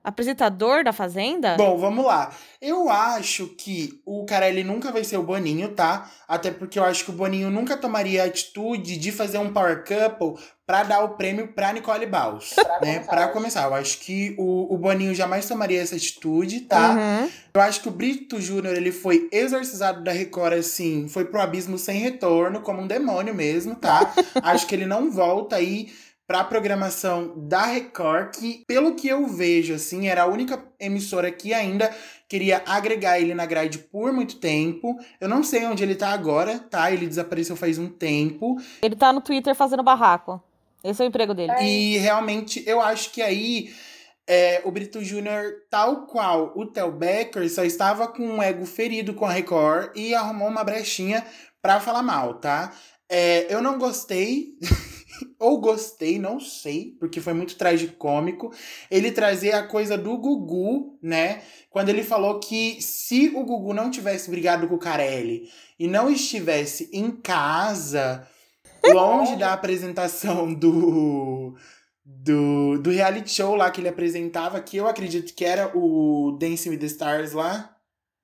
apresentador 0.03 0.85
da 0.85 0.93
Fazenda? 0.93 1.57
Bom, 1.57 1.77
vamos 1.77 2.05
lá. 2.05 2.31
Eu 2.61 2.89
acho 2.89 3.49
que 3.49 4.01
o 4.05 4.25
Carelli 4.25 4.65
nunca 4.65 4.91
vai 4.91 5.05
ser 5.05 5.17
o 5.17 5.23
Boninho, 5.23 5.71
tá? 5.71 6.11
Até 6.27 6.51
porque 6.51 6.79
eu 6.79 6.85
acho 6.85 7.05
que 7.05 7.11
o 7.11 7.15
Boninho 7.15 7.51
nunca 7.51 7.77
tomaria 7.77 8.23
a 8.23 8.27
atitude 8.27 8.97
de 8.97 9.13
fazer 9.13 9.39
um 9.39 9.53
power 9.53 9.85
couple 9.85 10.43
para 10.67 10.83
dar 10.83 11.03
o 11.03 11.11
prêmio 11.11 11.49
pra 11.55 11.73
Nicole 11.73 12.05
Baus, 12.05 12.53
pra 12.55 12.81
né? 12.81 12.95
Começar. 12.95 13.11
Pra 13.11 13.29
começar, 13.29 13.63
eu 13.69 13.75
acho 13.75 13.99
que 14.01 14.35
o, 14.39 14.75
o 14.75 14.77
Boninho 14.77 15.15
jamais 15.15 15.49
tomaria 15.49 15.81
essa 15.81 15.97
atitude, 15.97 16.61
tá? 16.61 16.91
Uhum. 16.91 17.31
Eu 17.55 17.61
acho 17.63 17.81
que 17.81 17.89
o 17.89 17.93
Brito 17.93 18.39
Júnior, 18.39 18.77
ele 18.77 18.93
foi 18.93 19.29
exorcizado 19.33 20.05
da 20.05 20.13
Record, 20.13 20.59
assim, 20.59 21.09
foi 21.09 21.25
pro 21.25 21.41
abismo 21.41 21.79
sem 21.79 21.99
retorno, 21.99 22.61
como 22.61 22.83
um 22.83 22.87
demônio 22.87 23.35
mesmo, 23.35 23.77
tá? 23.77 24.13
acho 24.43 24.67
que 24.67 24.75
ele 24.75 24.85
não 24.85 25.11
volta 25.11 25.57
aí 25.57 25.89
para 26.29 26.41
a 26.41 26.45
programação 26.45 27.33
da 27.39 27.65
Record, 27.65 28.37
que 28.37 28.63
pelo 28.67 28.95
que 28.95 29.09
eu 29.09 29.27
vejo 29.27 29.73
assim, 29.73 30.09
era 30.09 30.25
a 30.25 30.27
única 30.27 30.63
emissora 30.79 31.33
que 31.33 31.55
ainda 31.55 31.91
queria 32.29 32.63
agregar 32.67 33.19
ele 33.19 33.35
na 33.35 33.47
grade 33.47 33.79
por 33.79 34.13
muito 34.13 34.37
tempo. 34.37 34.95
Eu 35.19 35.27
não 35.27 35.43
sei 35.43 35.65
onde 35.65 35.83
ele 35.83 35.95
tá 35.95 36.11
agora, 36.11 36.59
tá? 36.59 36.93
Ele 36.93 37.07
desapareceu 37.07 37.57
faz 37.57 37.79
um 37.79 37.89
tempo. 37.89 38.57
Ele 38.83 38.95
tá 38.95 39.11
no 39.11 39.23
Twitter 39.23 39.55
fazendo 39.55 39.83
barraco. 39.83 40.39
Esse 40.85 41.03
é 41.03 41.07
o 41.07 41.09
emprego 41.09 41.33
dele. 41.33 41.53
E 41.63 41.97
realmente 41.97 42.63
eu 42.67 42.83
acho 42.83 43.11
que 43.11 43.23
aí 43.23 43.73
é, 44.29 44.61
o 44.67 44.71
Brito 44.71 45.03
Júnior, 45.03 45.51
tal 45.71 46.07
qual 46.07 46.53
o 46.55 46.67
Tel 46.67 46.93
Becker, 46.93 47.51
só 47.51 47.65
estava 47.65 48.07
com 48.07 48.23
um 48.23 48.43
ego 48.43 48.67
ferido 48.67 49.15
com 49.15 49.25
a 49.25 49.33
Record 49.33 49.97
e 49.97 50.15
arrumou 50.15 50.49
uma 50.49 50.63
brechinha 50.63 51.25
pra 51.63 51.81
falar 51.81 52.03
mal, 52.03 52.35
tá? 52.35 52.71
É, 53.09 53.53
eu 53.53 53.63
não 53.63 53.79
gostei 53.79 54.59
ou 55.39 55.61
gostei, 55.61 56.19
não 56.19 56.41
sei, 56.41 56.97
porque 56.99 57.21
foi 57.21 57.33
muito 57.33 57.57
tragicômico. 57.57 58.53
Ele 58.91 59.13
trazer 59.13 59.53
a 59.53 59.67
coisa 59.67 59.97
do 59.97 60.17
Gugu, 60.17 60.99
né? 61.03 61.43
Quando 61.71 61.89
ele 61.89 62.03
falou 62.03 62.41
que 62.41 62.81
se 62.81 63.29
o 63.35 63.45
Gugu 63.45 63.73
não 63.75 63.91
tivesse 63.91 64.31
brigado 64.31 64.69
com 64.69 64.75
o 64.75 64.79
Carelli 64.79 65.49
e 65.79 65.87
não 65.87 66.11
estivesse 66.11 66.91
em 66.93 67.11
casa, 67.11 68.27
longe 68.85 69.37
da 69.37 69.53
apresentação 69.53 70.53
do, 70.53 71.55
do, 72.05 72.79
do 72.79 72.91
reality 72.91 73.31
show 73.31 73.55
lá 73.55 73.71
que 73.71 73.81
ele 73.81 73.89
apresentava, 73.89 74.61
que 74.61 74.77
eu 74.77 74.87
acredito 74.87 75.35
que 75.35 75.45
era 75.45 75.77
o 75.77 76.37
Dancing 76.41 76.71
with 76.71 76.79
the 76.79 76.87
Stars 76.87 77.33
lá. 77.33 77.75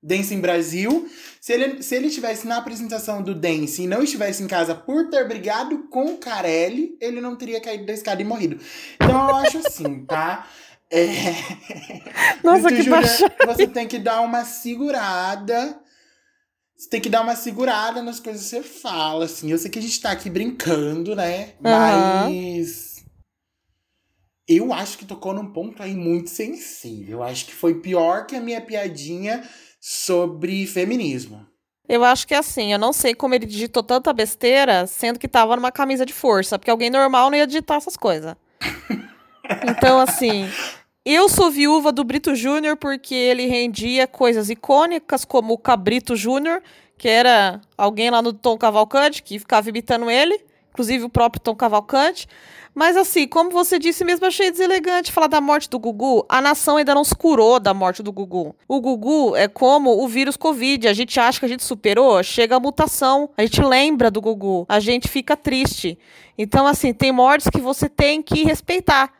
Dance 0.05 0.35
em 0.35 0.39
Brasil. 0.39 1.09
Se 1.41 1.51
ele, 1.51 1.81
se 1.81 1.95
ele 1.95 2.07
estivesse 2.07 2.47
na 2.47 2.57
apresentação 2.57 3.23
do 3.23 3.33
Dance 3.33 3.81
e 3.81 3.87
não 3.87 4.03
estivesse 4.03 4.43
em 4.43 4.47
casa 4.47 4.75
por 4.75 5.09
ter 5.09 5.27
brigado 5.27 5.87
com 5.89 6.05
o 6.05 6.17
Carelli, 6.17 6.95
ele 7.01 7.19
não 7.19 7.35
teria 7.35 7.59
caído 7.59 7.87
da 7.87 7.93
escada 7.93 8.21
e 8.21 8.25
morrido. 8.25 8.59
Então 8.95 9.29
eu 9.29 9.35
acho 9.35 9.57
assim, 9.57 10.05
tá? 10.05 10.47
É... 10.91 11.33
Nossa, 12.43 12.69
que 12.69 12.83
Júlia, 12.83 13.01
Você 13.47 13.67
tem 13.67 13.87
que 13.87 13.97
dar 13.97 14.21
uma 14.21 14.45
segurada. 14.45 15.81
Você 16.77 16.89
tem 16.89 17.01
que 17.01 17.09
dar 17.09 17.21
uma 17.21 17.35
segurada 17.35 18.03
nas 18.03 18.19
coisas 18.19 18.43
que 18.43 18.49
você 18.49 18.61
fala, 18.61 19.25
assim. 19.25 19.49
Eu 19.49 19.57
sei 19.57 19.71
que 19.71 19.79
a 19.79 19.81
gente 19.81 19.99
tá 19.99 20.11
aqui 20.11 20.29
brincando, 20.29 21.15
né? 21.15 21.53
Uhum. 21.63 21.63
Mas. 21.63 22.95
Eu 24.47 24.71
acho 24.71 24.99
que 24.99 25.05
tocou 25.05 25.33
num 25.33 25.51
ponto 25.51 25.81
aí 25.81 25.95
muito 25.95 26.29
sensível. 26.29 27.19
Eu 27.19 27.23
acho 27.23 27.47
que 27.47 27.55
foi 27.55 27.81
pior 27.81 28.27
que 28.27 28.35
a 28.35 28.41
minha 28.41 28.61
piadinha 28.61 29.43
sobre 29.87 30.65
feminismo. 30.65 31.45
Eu 31.87 32.03
acho 32.03 32.27
que 32.27 32.33
é 32.33 32.39
assim, 32.39 32.73
eu 32.73 32.79
não 32.79 32.91
sei 32.91 33.13
como 33.13 33.35
ele 33.35 33.45
digitou 33.45 33.83
tanta 33.83 34.11
besteira, 34.11 34.87
sendo 34.87 35.19
que 35.19 35.27
tava 35.27 35.55
numa 35.55 35.71
camisa 35.71 36.03
de 36.03 36.11
força, 36.11 36.57
porque 36.57 36.71
alguém 36.71 36.89
normal 36.89 37.29
não 37.29 37.37
ia 37.37 37.45
digitar 37.45 37.77
essas 37.77 37.95
coisas. 37.95 38.35
então, 39.69 39.99
assim, 39.99 40.49
eu 41.05 41.29
sou 41.29 41.51
viúva 41.51 41.91
do 41.91 42.03
Brito 42.03 42.33
Júnior 42.33 42.75
porque 42.77 43.13
ele 43.13 43.45
rendia 43.45 44.07
coisas 44.07 44.49
icônicas, 44.49 45.23
como 45.23 45.53
o 45.53 45.57
Cabrito 45.57 46.15
Júnior, 46.15 46.63
que 46.97 47.07
era 47.07 47.61
alguém 47.77 48.09
lá 48.09 48.23
no 48.23 48.33
Tom 48.33 48.57
Cavalcante 48.57 49.21
que 49.21 49.37
ficava 49.37 49.69
imitando 49.69 50.09
ele, 50.09 50.43
inclusive 50.71 51.03
o 51.03 51.09
próprio 51.09 51.43
Tom 51.43 51.55
Cavalcante. 51.55 52.27
Mas 52.75 52.97
assim, 52.97 53.25
como 53.25 53.49
você 53.51 53.79
disse 53.79 54.03
mesmo, 54.03 54.25
achei 54.25 54.51
deselegante 54.51 55.09
falar 55.09 55.27
da 55.27 55.39
morte 55.39 55.69
do 55.69 55.79
Gugu. 55.79 56.25
A 56.27 56.41
nação 56.41 56.75
ainda 56.75 56.93
não 56.93 57.05
se 57.05 57.15
curou 57.15 57.57
da 57.57 57.73
morte 57.73 58.03
do 58.03 58.11
Gugu. 58.11 58.53
O 58.67 58.81
Gugu 58.81 59.33
é 59.33 59.47
como 59.47 60.03
o 60.03 60.07
vírus 60.09 60.35
Covid. 60.35 60.85
A 60.85 60.91
gente 60.93 61.17
acha 61.17 61.39
que 61.39 61.45
a 61.45 61.49
gente 61.49 61.63
superou, 61.63 62.21
chega 62.21 62.57
a 62.57 62.59
mutação. 62.59 63.29
A 63.37 63.43
gente 63.43 63.61
lembra 63.61 64.11
do 64.11 64.19
Gugu. 64.19 64.65
A 64.67 64.81
gente 64.81 65.07
fica 65.07 65.37
triste. 65.37 65.97
Então, 66.37 66.67
assim, 66.67 66.93
tem 66.93 67.13
mortes 67.13 67.49
que 67.49 67.61
você 67.61 67.87
tem 67.87 68.21
que 68.21 68.43
respeitar. 68.43 69.13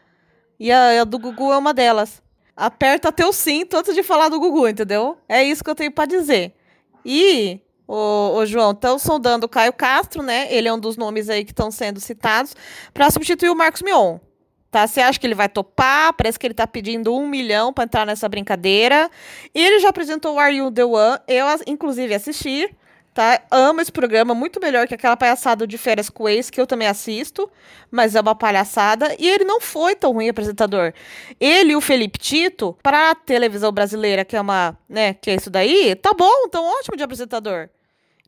E 0.60 0.70
a, 0.70 1.02
a 1.02 1.04
do 1.06 1.18
Gugu 1.18 1.54
é 1.54 1.58
uma 1.58 1.74
delas. 1.74 2.22
Aperta 2.58 3.10
teu 3.10 3.32
cinto 3.32 3.78
antes 3.78 3.96
de 3.96 4.04
falar 4.04 4.28
do 4.28 4.40
Gugu, 4.40 4.68
entendeu? 4.68 5.18
É 5.30 5.42
isso 5.42 5.64
que 5.64 5.70
eu 5.70 5.76
tenho 5.76 5.94
para 5.94 6.06
dizer. 6.06 6.54
E 7.06 7.62
Ô, 7.88 8.38
ô, 8.38 8.46
João, 8.46 8.72
estão 8.72 8.98
sondando 8.98 9.46
o 9.46 9.50
Caio 9.50 9.74
Castro, 9.74 10.24
né? 10.24 10.48
Ele 10.52 10.68
é 10.68 10.74
um 10.74 10.80
dos 10.80 10.98
nomes 10.98 11.30
aí 11.30 11.46
que 11.46 11.52
estão 11.52 11.70
sendo 11.70 12.00
citados 12.00 12.56
para 12.94 13.10
substituir 13.12 13.50
o 13.50 13.56
Marcos 13.56 13.82
Mion. 13.82 14.18
Tá? 14.72 14.88
Você 14.88 15.00
acha 15.00 15.20
que 15.20 15.26
ele 15.26 15.36
vai 15.36 15.48
topar? 15.48 16.14
Parece 16.14 16.38
que 16.38 16.46
ele 16.46 16.54
está 16.54 16.68
pedindo 16.68 17.16
um 17.16 17.28
milhão 17.28 17.72
para 17.72 17.86
entrar 17.86 18.06
nessa 18.06 18.28
brincadeira. 18.28 19.10
E 19.54 19.64
ele 19.64 19.80
já 19.80 19.90
apresentou 19.90 20.36
o 20.36 20.40
Are 20.40 20.54
You 20.54 20.70
The 20.72 20.84
One? 20.84 21.20
Eu, 21.28 21.46
inclusive, 21.68 22.14
assisti. 22.14 22.70
Tá? 23.16 23.42
Amo 23.50 23.80
esse 23.80 23.94
programa, 23.94 24.36
muito 24.36 24.60
melhor 24.60 24.90
que 24.90 24.94
aquela 24.94 25.16
palhaçada 25.16 25.66
de 25.66 25.78
férias 25.78 26.10
com 26.10 26.28
ex, 26.28 26.50
que 26.50 26.60
eu 26.60 26.68
também 26.68 26.86
assisto, 26.86 27.50
mas 27.90 28.14
é 28.14 28.20
uma 28.20 28.36
palhaçada. 28.36 29.16
E 29.18 29.26
ele 29.26 29.46
não 29.46 29.62
foi 29.62 29.96
tão 29.96 30.12
ruim 30.12 30.28
apresentador. 30.28 30.92
Ele 31.40 31.72
e 31.72 31.76
o 31.78 31.80
Felipe 31.80 32.20
Tito, 32.20 32.78
para 32.84 33.12
a 33.12 33.16
televisão 33.16 33.72
brasileira, 33.72 34.26
que 34.26 34.36
é 34.36 34.42
uma, 34.42 34.78
né, 34.90 35.14
que 35.14 35.32
é 35.32 35.36
isso 35.36 35.50
daí, 35.50 35.96
tá 35.96 36.12
bom, 36.14 36.50
tão 36.52 36.66
ótimo 36.66 36.98
de 36.98 37.04
apresentador. 37.04 37.70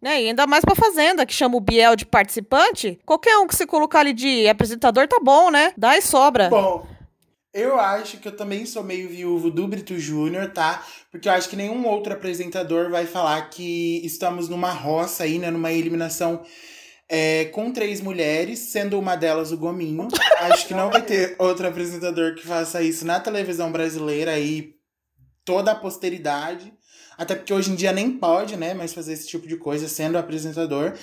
Né? 0.02 0.22
E 0.22 0.28
ainda 0.30 0.48
mais 0.48 0.64
pra 0.64 0.74
Fazenda, 0.74 1.26
que 1.26 1.34
chama 1.34 1.58
o 1.58 1.60
Biel 1.60 1.98
de 1.98 2.06
participante. 2.06 2.98
Qualquer 3.06 3.38
um 3.40 3.46
que 3.46 3.58
você 3.58 3.68
colocar 3.68 4.00
ali 4.00 4.14
de 4.14 4.48
apresentador 4.48 5.06
tá 5.06 5.20
bom, 5.22 5.52
né? 5.52 5.74
Dá 5.76 5.98
e 5.98 6.02
sobra. 6.02 6.48
Bom, 6.48 6.88
eu 7.58 7.80
acho 7.80 8.20
que 8.20 8.28
eu 8.28 8.36
também 8.36 8.68
sou 8.68 8.84
meio 8.84 9.10
viúvo 9.10 9.50
do 9.50 9.68
Brito 9.68 9.98
Júnior, 9.98 10.52
tá? 10.52 10.86
Porque 11.10 11.28
eu 11.28 11.34
acho 11.34 11.50
que 11.50 11.56
nenhum 11.56 11.88
outro 11.88 12.14
apresentador 12.14 12.92
vai 12.92 13.08
falar 13.08 13.50
que 13.50 14.00
estamos 14.06 14.48
numa 14.48 14.72
roça 14.72 15.24
aí, 15.24 15.40
né? 15.40 15.50
Numa 15.50 15.72
eliminação 15.72 16.46
é, 17.10 17.46
com 17.46 17.72
três 17.72 18.00
mulheres, 18.00 18.60
sendo 18.60 19.00
uma 19.00 19.16
delas 19.16 19.52
o 19.52 19.58
Gominho. 19.58 20.08
acho 20.42 20.68
que 20.68 20.76
não 20.76 20.92
vai 20.92 21.02
ter 21.02 21.36
outro 21.42 21.68
apresentador 21.68 22.36
que 22.36 22.46
faça 22.46 22.84
isso 22.84 23.08
na 23.08 23.20
televisão 23.20 23.72
brasileira 23.72 24.34
aí, 24.34 24.76
toda 25.44 25.72
a 25.72 25.76
posteridade. 25.76 26.72
Até 27.18 27.34
porque 27.34 27.52
hoje 27.52 27.72
em 27.72 27.76
dia 27.76 27.92
nem 27.92 28.12
pode, 28.12 28.56
né, 28.56 28.76
mais 28.76 28.94
fazer 28.94 29.14
esse 29.14 29.28
tipo 29.28 29.48
de 29.48 29.58
coisa 29.58 29.88
sendo 29.88 30.20
apresentador. 30.20 30.94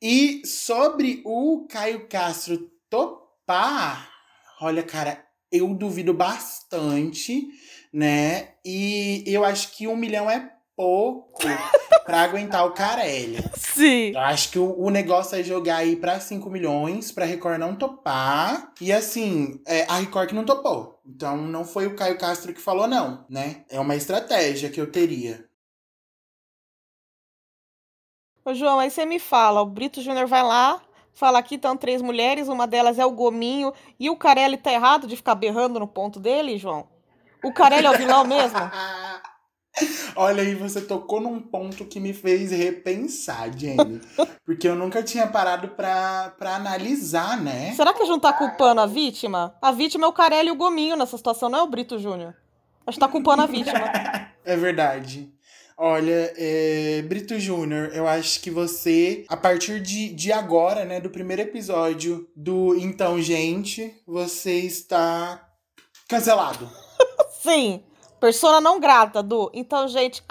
E 0.00 0.42
sobre 0.46 1.22
o 1.24 1.66
Caio 1.68 2.06
Castro 2.08 2.70
topar, 2.88 4.08
olha, 4.60 4.84
cara, 4.84 5.26
eu 5.50 5.74
duvido 5.74 6.12
bastante, 6.12 7.48
né? 7.92 8.54
E 8.64 9.24
eu 9.26 9.44
acho 9.44 9.72
que 9.72 9.86
um 9.86 9.96
milhão 9.96 10.30
é 10.30 10.52
pouco 10.76 11.42
pra 12.06 12.22
aguentar 12.22 12.64
o 12.64 12.72
Carelli. 12.72 13.38
Sim. 13.56 14.12
Eu 14.12 14.20
acho 14.20 14.50
que 14.50 14.58
o, 14.58 14.78
o 14.78 14.90
negócio 14.90 15.36
é 15.36 15.42
jogar 15.42 15.78
aí 15.78 15.96
pra 15.96 16.20
5 16.20 16.48
milhões, 16.48 17.10
pra 17.10 17.24
Record 17.24 17.58
não 17.58 17.74
topar. 17.74 18.72
E 18.80 18.92
assim, 18.92 19.60
é, 19.66 19.84
a 19.88 19.98
Record 19.98 20.28
que 20.28 20.34
não 20.34 20.44
topou. 20.44 21.00
Então 21.04 21.36
não 21.36 21.64
foi 21.64 21.86
o 21.86 21.96
Caio 21.96 22.16
Castro 22.16 22.54
que 22.54 22.60
falou, 22.60 22.86
não, 22.86 23.26
né? 23.28 23.64
É 23.68 23.80
uma 23.80 23.96
estratégia 23.96 24.70
que 24.70 24.80
eu 24.80 24.90
teria. 24.90 25.48
Ô, 28.44 28.54
João, 28.54 28.78
aí 28.78 28.90
você 28.90 29.04
me 29.04 29.18
fala, 29.18 29.60
o 29.60 29.66
Brito 29.66 30.00
Júnior 30.00 30.26
vai 30.26 30.42
lá, 30.42 30.80
fala 31.18 31.40
aqui 31.40 31.56
estão 31.56 31.76
três 31.76 32.00
mulheres, 32.00 32.46
uma 32.46 32.66
delas 32.66 32.96
é 32.96 33.04
o 33.04 33.10
Gominho, 33.10 33.72
e 33.98 34.08
o 34.08 34.16
Carelli 34.16 34.56
tá 34.56 34.72
errado 34.72 35.06
de 35.06 35.16
ficar 35.16 35.34
berrando 35.34 35.80
no 35.80 35.86
ponto 35.86 36.20
dele, 36.20 36.56
João? 36.56 36.86
O 37.42 37.52
Carelli 37.52 37.86
é 37.86 37.90
o 37.90 37.98
vilão 37.98 38.24
mesmo? 38.24 38.58
Olha 40.14 40.42
aí, 40.42 40.54
você 40.54 40.80
tocou 40.80 41.20
num 41.20 41.40
ponto 41.40 41.84
que 41.84 42.00
me 42.00 42.12
fez 42.12 42.50
repensar, 42.50 43.50
Jenny. 43.56 44.00
Porque 44.44 44.66
eu 44.66 44.74
nunca 44.74 45.02
tinha 45.02 45.26
parado 45.26 45.68
pra, 45.68 46.34
pra 46.36 46.56
analisar, 46.56 47.40
né? 47.40 47.72
Será 47.74 47.92
que 47.92 48.02
a 48.02 48.06
gente 48.06 48.20
tá 48.20 48.32
culpando 48.32 48.80
a 48.80 48.86
vítima? 48.86 49.54
A 49.60 49.70
vítima 49.70 50.06
é 50.06 50.08
o 50.08 50.12
Carelli 50.12 50.48
e 50.48 50.52
o 50.52 50.56
Gominho 50.56 50.96
nessa 50.96 51.16
situação, 51.16 51.48
não 51.48 51.60
é 51.60 51.62
o 51.62 51.68
Brito 51.68 51.98
Júnior. 51.98 52.34
A 52.86 52.90
gente 52.90 53.00
tá 53.00 53.08
culpando 53.08 53.42
a 53.42 53.46
vítima. 53.46 53.78
é 54.44 54.56
verdade. 54.56 55.32
Olha, 55.80 56.34
é, 56.36 57.02
Brito 57.02 57.38
Júnior, 57.38 57.92
eu 57.94 58.08
acho 58.08 58.40
que 58.40 58.50
você, 58.50 59.24
a 59.28 59.36
partir 59.36 59.80
de, 59.80 60.12
de 60.12 60.32
agora, 60.32 60.84
né, 60.84 61.00
do 61.00 61.08
primeiro 61.08 61.42
episódio 61.42 62.28
do 62.34 62.74
Então 62.74 63.22
Gente, 63.22 63.94
você 64.04 64.54
está 64.58 65.48
cancelado. 66.08 66.68
Sim. 67.40 67.84
Persona 68.18 68.60
não 68.60 68.80
grata, 68.80 69.22
Du. 69.22 69.52
Então, 69.54 69.86
gente. 69.86 70.20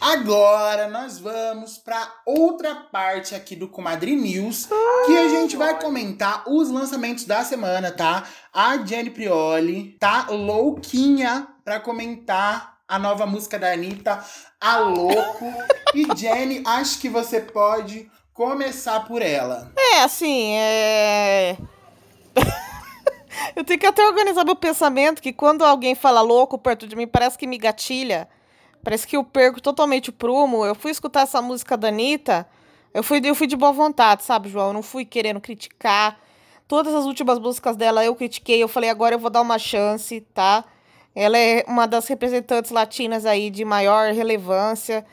Agora 0.00 0.88
nós 0.88 1.18
vamos 1.18 1.76
para 1.76 2.10
outra 2.24 2.74
parte 2.74 3.34
aqui 3.34 3.54
do 3.54 3.68
Comadre 3.68 4.16
News, 4.16 4.66
que 5.04 5.14
a 5.14 5.28
gente 5.28 5.58
vai 5.58 5.78
comentar 5.78 6.44
os 6.48 6.70
lançamentos 6.70 7.26
da 7.26 7.44
semana, 7.44 7.90
tá? 7.90 8.24
A 8.50 8.78
Jenny 8.78 9.10
Prioli 9.10 9.98
tá 10.00 10.28
louquinha 10.30 11.46
para 11.64 11.80
comentar 11.80 12.78
a 12.86 12.98
nova 12.98 13.26
música 13.26 13.58
da 13.58 13.72
Anitta, 13.72 14.24
A 14.60 14.78
Louco. 14.78 15.46
e 15.94 16.06
Jenny, 16.16 16.62
acho 16.66 16.98
que 16.98 17.08
você 17.08 17.40
pode 17.40 18.10
começar 18.32 19.00
por 19.00 19.22
ela. 19.22 19.72
É, 19.76 20.02
assim, 20.02 20.54
é. 20.54 21.56
Eu 23.54 23.64
tenho 23.64 23.78
que 23.78 23.86
até 23.86 24.06
organizar 24.06 24.44
meu 24.44 24.56
pensamento, 24.56 25.22
que 25.22 25.32
quando 25.32 25.64
alguém 25.64 25.94
fala 25.94 26.20
louco 26.20 26.58
perto 26.58 26.86
de 26.86 26.96
mim, 26.96 27.06
parece 27.06 27.38
que 27.38 27.46
me 27.46 27.58
gatilha. 27.58 28.28
Parece 28.82 29.06
que 29.06 29.16
eu 29.16 29.22
perco 29.22 29.60
totalmente 29.60 30.10
o 30.10 30.12
prumo. 30.12 30.64
Eu 30.64 30.74
fui 30.74 30.90
escutar 30.90 31.22
essa 31.22 31.40
música 31.42 31.76
da 31.76 31.88
Anitta, 31.88 32.46
eu 32.92 33.02
fui, 33.02 33.20
eu 33.22 33.34
fui 33.34 33.46
de 33.46 33.56
boa 33.56 33.72
vontade, 33.72 34.24
sabe, 34.24 34.48
João? 34.48 34.68
Eu 34.68 34.72
não 34.72 34.82
fui 34.82 35.04
querendo 35.04 35.40
criticar. 35.40 36.18
Todas 36.66 36.94
as 36.94 37.04
últimas 37.04 37.38
músicas 37.38 37.76
dela 37.76 38.04
eu 38.04 38.14
critiquei, 38.14 38.62
eu 38.62 38.68
falei, 38.68 38.90
agora 38.90 39.14
eu 39.14 39.18
vou 39.18 39.30
dar 39.30 39.42
uma 39.42 39.58
chance, 39.58 40.20
tá? 40.34 40.64
Ela 41.14 41.38
é 41.38 41.64
uma 41.66 41.86
das 41.86 42.06
representantes 42.06 42.70
latinas 42.70 43.26
aí 43.26 43.50
de 43.50 43.64
maior 43.64 44.12
relevância. 44.12 45.04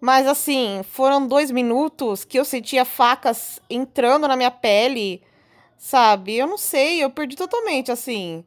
Mas 0.00 0.26
assim, 0.26 0.82
foram 0.90 1.26
dois 1.26 1.50
minutos 1.50 2.24
que 2.24 2.38
eu 2.38 2.44
sentia 2.44 2.84
facas 2.84 3.60
entrando 3.70 4.28
na 4.28 4.36
minha 4.36 4.50
pele, 4.50 5.22
sabe? 5.78 6.36
Eu 6.36 6.46
não 6.46 6.58
sei, 6.58 7.02
eu 7.02 7.10
perdi 7.10 7.36
totalmente, 7.36 7.90
assim 7.90 8.44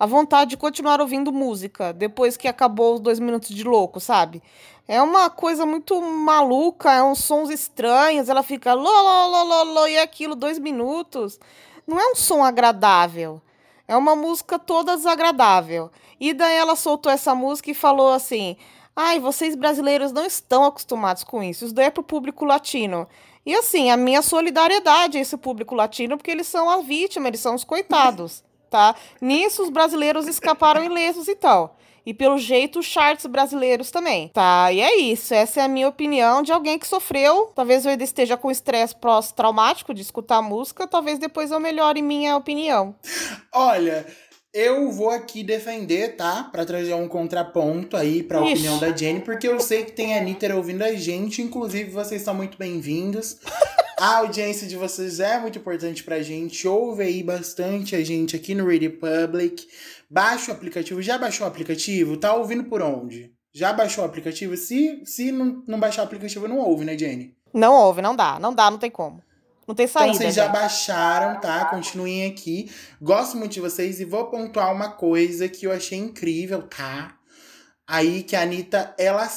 a 0.00 0.06
vontade 0.06 0.50
de 0.52 0.56
continuar 0.56 0.98
ouvindo 0.98 1.30
música 1.30 1.92
depois 1.92 2.34
que 2.34 2.48
acabou 2.48 2.94
os 2.94 3.00
dois 3.00 3.20
minutos 3.20 3.50
de 3.50 3.62
louco, 3.62 4.00
sabe? 4.00 4.42
É 4.88 5.00
uma 5.02 5.28
coisa 5.28 5.66
muito 5.66 6.00
maluca, 6.00 6.90
é 6.90 7.02
uns 7.02 7.22
sons 7.22 7.50
estranhos, 7.50 8.30
ela 8.30 8.42
fica 8.42 8.72
lololololo 8.72 9.86
e 9.86 9.98
aquilo, 9.98 10.34
dois 10.34 10.58
minutos. 10.58 11.38
Não 11.86 12.00
é 12.00 12.12
um 12.12 12.14
som 12.14 12.42
agradável. 12.42 13.42
É 13.90 13.96
uma 13.96 14.14
música 14.14 14.58
toda 14.58 14.96
desagradável. 14.96 15.90
E 16.20 16.32
daí 16.32 16.56
ela 16.56 16.76
soltou 16.76 17.10
essa 17.10 17.34
música 17.34 17.70
e 17.70 17.74
falou 17.74 18.12
assim: 18.12 18.56
Ai, 18.94 19.18
vocês 19.18 19.56
brasileiros 19.56 20.12
não 20.12 20.24
estão 20.24 20.64
acostumados 20.64 21.24
com 21.24 21.42
isso. 21.42 21.64
Isso 21.64 21.74
daí 21.74 21.86
é 21.86 21.90
pro 21.90 22.02
público 22.02 22.44
latino. 22.44 23.08
E 23.44 23.54
assim, 23.54 23.90
a 23.90 23.96
minha 23.96 24.22
solidariedade 24.22 25.18
a 25.18 25.20
esse 25.20 25.36
público 25.36 25.74
latino, 25.74 26.16
porque 26.16 26.30
eles 26.30 26.46
são 26.46 26.70
a 26.70 26.78
vítima, 26.78 27.26
eles 27.26 27.40
são 27.40 27.54
os 27.54 27.64
coitados 27.64 28.44
tá? 28.70 28.94
Nisso, 29.20 29.64
os 29.64 29.68
brasileiros 29.68 30.28
escaparam 30.28 30.84
ilesos 30.84 31.28
e 31.28 31.34
tal. 31.34 31.76
E 32.04 32.14
pelo 32.14 32.38
jeito, 32.38 32.78
os 32.78 32.86
charts 32.86 33.26
brasileiros 33.26 33.90
também, 33.90 34.28
tá? 34.28 34.72
E 34.72 34.80
é 34.80 34.96
isso. 34.98 35.34
Essa 35.34 35.60
é 35.60 35.64
a 35.64 35.68
minha 35.68 35.88
opinião 35.88 36.42
de 36.42 36.52
alguém 36.52 36.78
que 36.78 36.86
sofreu. 36.86 37.52
Talvez 37.54 37.84
eu 37.84 37.90
ainda 37.90 38.04
esteja 38.04 38.36
com 38.36 38.50
estresse 38.50 38.94
pós-traumático 38.96 39.92
de 39.92 40.02
escutar 40.02 40.36
a 40.36 40.42
música. 40.42 40.86
Talvez 40.86 41.18
depois 41.18 41.50
eu 41.50 41.60
melhore 41.60 42.02
minha 42.02 42.36
opinião. 42.36 42.94
Olha, 43.52 44.06
eu 44.52 44.90
vou 44.90 45.10
aqui 45.10 45.44
defender, 45.44 46.16
tá? 46.16 46.48
Para 46.50 46.64
trazer 46.64 46.94
um 46.94 47.06
contraponto 47.06 47.96
aí 47.96 48.22
para 48.22 48.38
a 48.38 48.42
opinião 48.42 48.78
da 48.78 48.94
Jenny, 48.96 49.20
porque 49.20 49.46
eu 49.46 49.60
sei 49.60 49.84
que 49.84 49.92
tem 49.92 50.14
a 50.14 50.20
Anitta 50.20 50.52
ouvindo 50.56 50.82
a 50.82 50.92
gente. 50.94 51.40
Inclusive, 51.40 51.90
vocês 51.90 52.22
são 52.22 52.34
muito 52.34 52.58
bem-vindos. 52.58 53.38
A 53.96 54.16
audiência 54.16 54.66
de 54.66 54.76
vocês 54.76 55.20
é 55.20 55.38
muito 55.38 55.58
importante 55.58 56.02
pra 56.02 56.22
gente. 56.22 56.66
Ouve 56.66 57.02
aí 57.04 57.22
bastante 57.22 57.94
a 57.94 58.02
gente 58.02 58.34
aqui 58.34 58.54
no 58.54 58.66
Radio 58.66 58.92
Public. 58.92 59.68
Baixa 60.10 60.50
o 60.50 60.54
aplicativo. 60.54 61.00
Já 61.00 61.16
baixou 61.16 61.46
o 61.46 61.48
aplicativo? 61.48 62.16
Tá 62.16 62.34
ouvindo 62.34 62.64
por 62.64 62.82
onde? 62.82 63.32
Já 63.52 63.72
baixou 63.72 64.02
o 64.02 64.06
aplicativo? 64.06 64.56
Se, 64.56 65.02
se 65.04 65.30
não, 65.30 65.62
não 65.68 65.78
baixar 65.78 66.02
o 66.02 66.04
aplicativo, 66.04 66.48
não 66.48 66.58
ouve, 66.58 66.84
né, 66.84 66.98
Jenny? 66.98 67.36
Não 67.54 67.74
ouve, 67.74 68.02
não 68.02 68.16
dá. 68.16 68.38
Não 68.40 68.52
dá, 68.52 68.70
não 68.70 68.78
tem 68.78 68.90
como. 68.90 69.22
Não 69.68 69.74
tem 69.74 69.86
saída. 69.86 70.10
Então 70.10 70.22
vocês 70.22 70.34
já 70.34 70.48
baixaram, 70.48 71.40
tá? 71.40 71.66
Continuem 71.66 72.26
aqui. 72.26 72.68
Gosto 73.00 73.36
muito 73.36 73.52
de 73.52 73.60
vocês 73.60 74.00
e 74.00 74.04
vou 74.04 74.26
pontuar 74.26 74.74
uma 74.74 74.90
coisa 74.90 75.48
que 75.48 75.64
eu 75.64 75.70
achei 75.70 75.96
incrível, 75.96 76.62
tá? 76.62 77.16
Aí 77.86 78.24
que 78.24 78.34
a 78.34 78.42
Anitta, 78.42 78.92
ela 78.98 79.28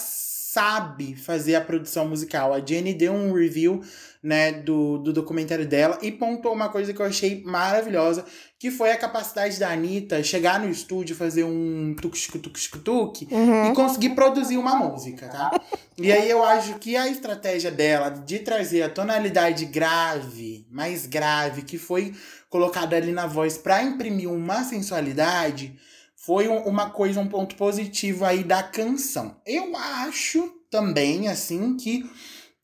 sabe 0.53 1.15
fazer 1.15 1.55
a 1.55 1.61
produção 1.61 2.07
musical. 2.07 2.53
A 2.53 2.63
Jenny 2.63 2.93
deu 2.93 3.11
um 3.11 3.33
review 3.33 3.81
né, 4.21 4.51
do, 4.51 4.99
do 4.99 5.11
documentário 5.11 5.65
dela 5.65 5.97
e 5.99 6.11
pontuou 6.11 6.53
uma 6.53 6.69
coisa 6.69 6.93
que 6.93 7.01
eu 7.01 7.05
achei 7.07 7.41
maravilhosa, 7.43 8.23
que 8.59 8.69
foi 8.69 8.91
a 8.91 8.97
capacidade 8.97 9.59
da 9.59 9.71
Anitta 9.71 10.21
chegar 10.21 10.59
no 10.59 10.69
estúdio, 10.69 11.15
fazer 11.15 11.43
um 11.43 11.95
tuk-tuk-tuk 11.99 13.27
uhum. 13.31 13.71
e 13.71 13.73
conseguir 13.73 14.11
produzir 14.11 14.57
uma 14.57 14.75
música, 14.75 15.27
tá? 15.27 15.59
e 15.97 16.11
aí 16.11 16.29
eu 16.29 16.43
acho 16.43 16.75
que 16.75 16.95
a 16.95 17.07
estratégia 17.07 17.71
dela 17.71 18.09
de 18.11 18.37
trazer 18.37 18.83
a 18.83 18.89
tonalidade 18.89 19.65
grave, 19.65 20.67
mais 20.69 21.07
grave, 21.07 21.63
que 21.63 21.79
foi 21.79 22.13
colocada 22.47 22.95
ali 22.95 23.11
na 23.11 23.25
voz 23.25 23.57
para 23.57 23.81
imprimir 23.81 24.31
uma 24.31 24.63
sensualidade, 24.63 25.75
foi 26.25 26.47
um, 26.47 26.59
uma 26.63 26.89
coisa, 26.89 27.19
um 27.19 27.27
ponto 27.27 27.55
positivo 27.55 28.23
aí 28.23 28.45
da 28.45 28.63
canção. 28.63 29.35
Eu 29.45 29.75
acho 29.75 30.47
também, 30.69 31.27
assim, 31.27 31.75
que 31.75 32.09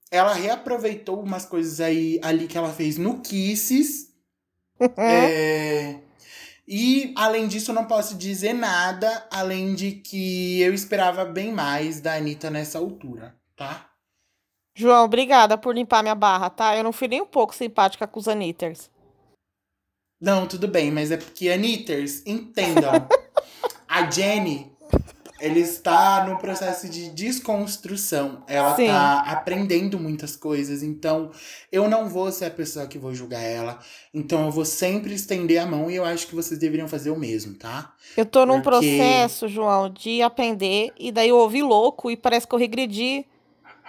ela 0.09 0.33
reaproveitou 0.33 1.21
umas 1.21 1.45
coisas 1.45 1.81
aí 1.81 2.19
ali 2.23 2.47
que 2.47 2.57
ela 2.57 2.71
fez 2.71 2.97
no 2.97 3.19
Kisses. 3.19 4.13
é, 4.97 5.99
e, 6.65 7.13
além 7.17 7.49
disso, 7.49 7.71
eu 7.71 7.75
não 7.75 7.85
posso 7.85 8.15
dizer 8.15 8.53
nada, 8.53 9.27
além 9.29 9.75
de 9.75 9.91
que 9.91 10.61
eu 10.61 10.73
esperava 10.73 11.25
bem 11.25 11.51
mais 11.51 11.99
da 11.99 12.15
Anitta 12.15 12.49
nessa 12.49 12.79
altura, 12.79 13.35
tá? 13.57 13.89
João, 14.73 15.03
obrigada 15.03 15.57
por 15.57 15.75
limpar 15.75 16.01
minha 16.01 16.15
barra, 16.15 16.49
tá? 16.49 16.77
Eu 16.77 16.83
não 16.83 16.93
fui 16.93 17.09
nem 17.09 17.21
um 17.21 17.25
pouco 17.25 17.53
simpática 17.53 18.07
com 18.07 18.21
os 18.21 18.29
Anitters. 18.29 18.89
Não, 20.19 20.45
tudo 20.45 20.67
bem, 20.67 20.91
mas 20.91 21.11
é 21.11 21.17
porque 21.17 21.49
Anitters, 21.49 22.21
entendam. 22.25 23.07
a 23.87 24.09
Jenny, 24.09 24.69
ele 25.39 25.61
está 25.61 26.25
no 26.27 26.37
processo 26.37 26.89
de 26.89 27.09
desconstrução. 27.09 28.43
Ela 28.47 28.75
Sim. 28.75 28.87
tá 28.87 29.21
aprendendo 29.21 29.97
muitas 29.97 30.35
coisas. 30.35 30.83
Então, 30.83 31.31
eu 31.71 31.89
não 31.89 32.09
vou 32.09 32.31
ser 32.31 32.45
a 32.45 32.51
pessoa 32.51 32.87
que 32.87 32.97
vou 32.97 33.13
julgar 33.15 33.41
ela. 33.41 33.79
Então, 34.13 34.45
eu 34.45 34.51
vou 34.51 34.65
sempre 34.65 35.13
estender 35.13 35.59
a 35.59 35.65
mão 35.65 35.89
e 35.89 35.95
eu 35.95 36.03
acho 36.03 36.27
que 36.27 36.35
vocês 36.35 36.59
deveriam 36.59 36.87
fazer 36.87 37.11
o 37.11 37.17
mesmo, 37.17 37.53
tá? 37.53 37.93
Eu 38.17 38.25
tô 38.25 38.45
num 38.45 38.61
Porque... 38.61 38.97
processo, 38.97 39.47
João, 39.47 39.89
de 39.89 40.21
aprender. 40.21 40.91
E 40.99 41.11
daí 41.11 41.29
eu 41.29 41.37
ouvi 41.37 41.61
louco 41.61 42.11
e 42.11 42.17
parece 42.17 42.45
que 42.45 42.53
eu 42.53 42.59
regredi 42.59 43.25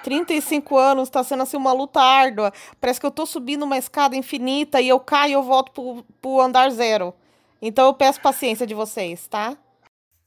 35 0.02 0.76
anos 0.76 1.08
está 1.08 1.22
sendo 1.22 1.42
assim 1.42 1.56
uma 1.56 1.72
luta 1.72 2.00
árdua. 2.00 2.52
Parece 2.80 3.00
que 3.00 3.06
eu 3.06 3.10
tô 3.10 3.26
subindo 3.26 3.64
uma 3.64 3.78
escada 3.78 4.16
infinita 4.16 4.80
e 4.80 4.88
eu 4.88 5.00
caio 5.00 5.30
e 5.30 5.34
eu 5.34 5.42
volto 5.42 5.72
pro, 5.72 6.04
pro 6.20 6.40
andar 6.40 6.70
zero. 6.70 7.14
Então 7.60 7.86
eu 7.86 7.94
peço 7.94 8.20
paciência 8.20 8.66
de 8.66 8.74
vocês, 8.74 9.26
tá? 9.26 9.56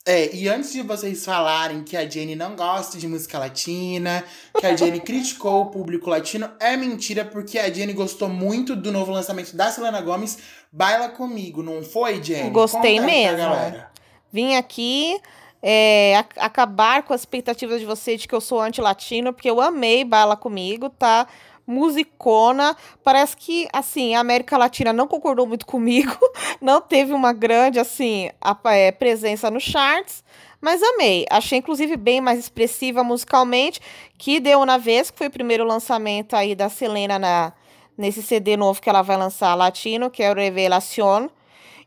É, 0.05 0.35
e 0.35 0.49
antes 0.49 0.73
de 0.73 0.81
vocês 0.81 1.23
falarem 1.23 1.81
que 1.81 1.95
a 1.95 2.07
Jenny 2.07 2.35
não 2.35 2.57
gosta 2.57 2.97
de 2.97 3.07
música 3.07 3.39
latina, 3.39 4.21
que 4.59 4.65
a 4.65 4.75
Jenny 4.75 4.99
criticou 5.01 5.61
o 5.61 5.65
público 5.67 6.09
latino, 6.09 6.49
é 6.59 6.75
mentira, 6.75 7.23
porque 7.23 7.57
a 7.57 7.71
Jenny 7.71 7.93
gostou 7.93 8.27
muito 8.27 8.75
do 8.75 8.91
novo 8.91 9.13
lançamento 9.13 9.55
da 9.55 9.71
Selena 9.71 10.01
Gomes, 10.01 10.39
Baila 10.69 11.07
Comigo, 11.07 11.63
não 11.63 11.81
foi, 11.83 12.21
Jenny? 12.21 12.49
Gostei 12.49 12.97
Conta 12.97 13.05
mesmo. 13.05 13.85
Vim 14.29 14.55
aqui 14.55 15.21
é, 15.65 16.25
acabar 16.35 17.03
com 17.03 17.13
as 17.13 17.21
expectativas 17.21 17.79
de 17.79 17.85
você 17.85 18.17
de 18.17 18.27
que 18.27 18.35
eu 18.35 18.41
sou 18.41 18.59
anti-latino, 18.59 19.31
porque 19.31 19.49
eu 19.49 19.61
amei 19.61 20.03
Baila 20.03 20.35
Comigo, 20.35 20.89
tá? 20.89 21.25
musicona. 21.65 22.75
Parece 23.01 23.37
que, 23.37 23.69
assim, 23.71 24.15
a 24.15 24.19
América 24.19 24.57
Latina 24.57 24.91
não 24.91 25.07
concordou 25.07 25.47
muito 25.47 25.65
comigo, 25.65 26.13
não 26.59 26.81
teve 26.81 27.13
uma 27.13 27.31
grande, 27.31 27.79
assim, 27.79 28.29
a, 28.41 28.57
é, 28.73 28.91
presença 28.91 29.49
nos 29.49 29.63
charts. 29.63 30.23
Mas 30.59 30.81
amei. 30.81 31.25
Achei, 31.29 31.59
inclusive, 31.59 31.97
bem 31.97 32.21
mais 32.21 32.39
expressiva 32.39 33.03
musicalmente, 33.03 33.79
que 34.17 34.39
deu 34.39 34.65
na 34.65 34.77
vez, 34.77 35.11
que 35.11 35.17
foi 35.17 35.27
o 35.27 35.31
primeiro 35.31 35.65
lançamento 35.65 36.35
aí 36.35 36.55
da 36.55 36.69
Selena 36.69 37.19
na, 37.19 37.53
nesse 37.97 38.21
CD 38.21 38.55
novo 38.55 38.81
que 38.81 38.89
ela 38.89 39.01
vai 39.01 39.17
lançar 39.17 39.55
latino, 39.55 40.09
que 40.09 40.23
é 40.23 40.31
o 40.31 40.35
Revelación. 40.35 41.29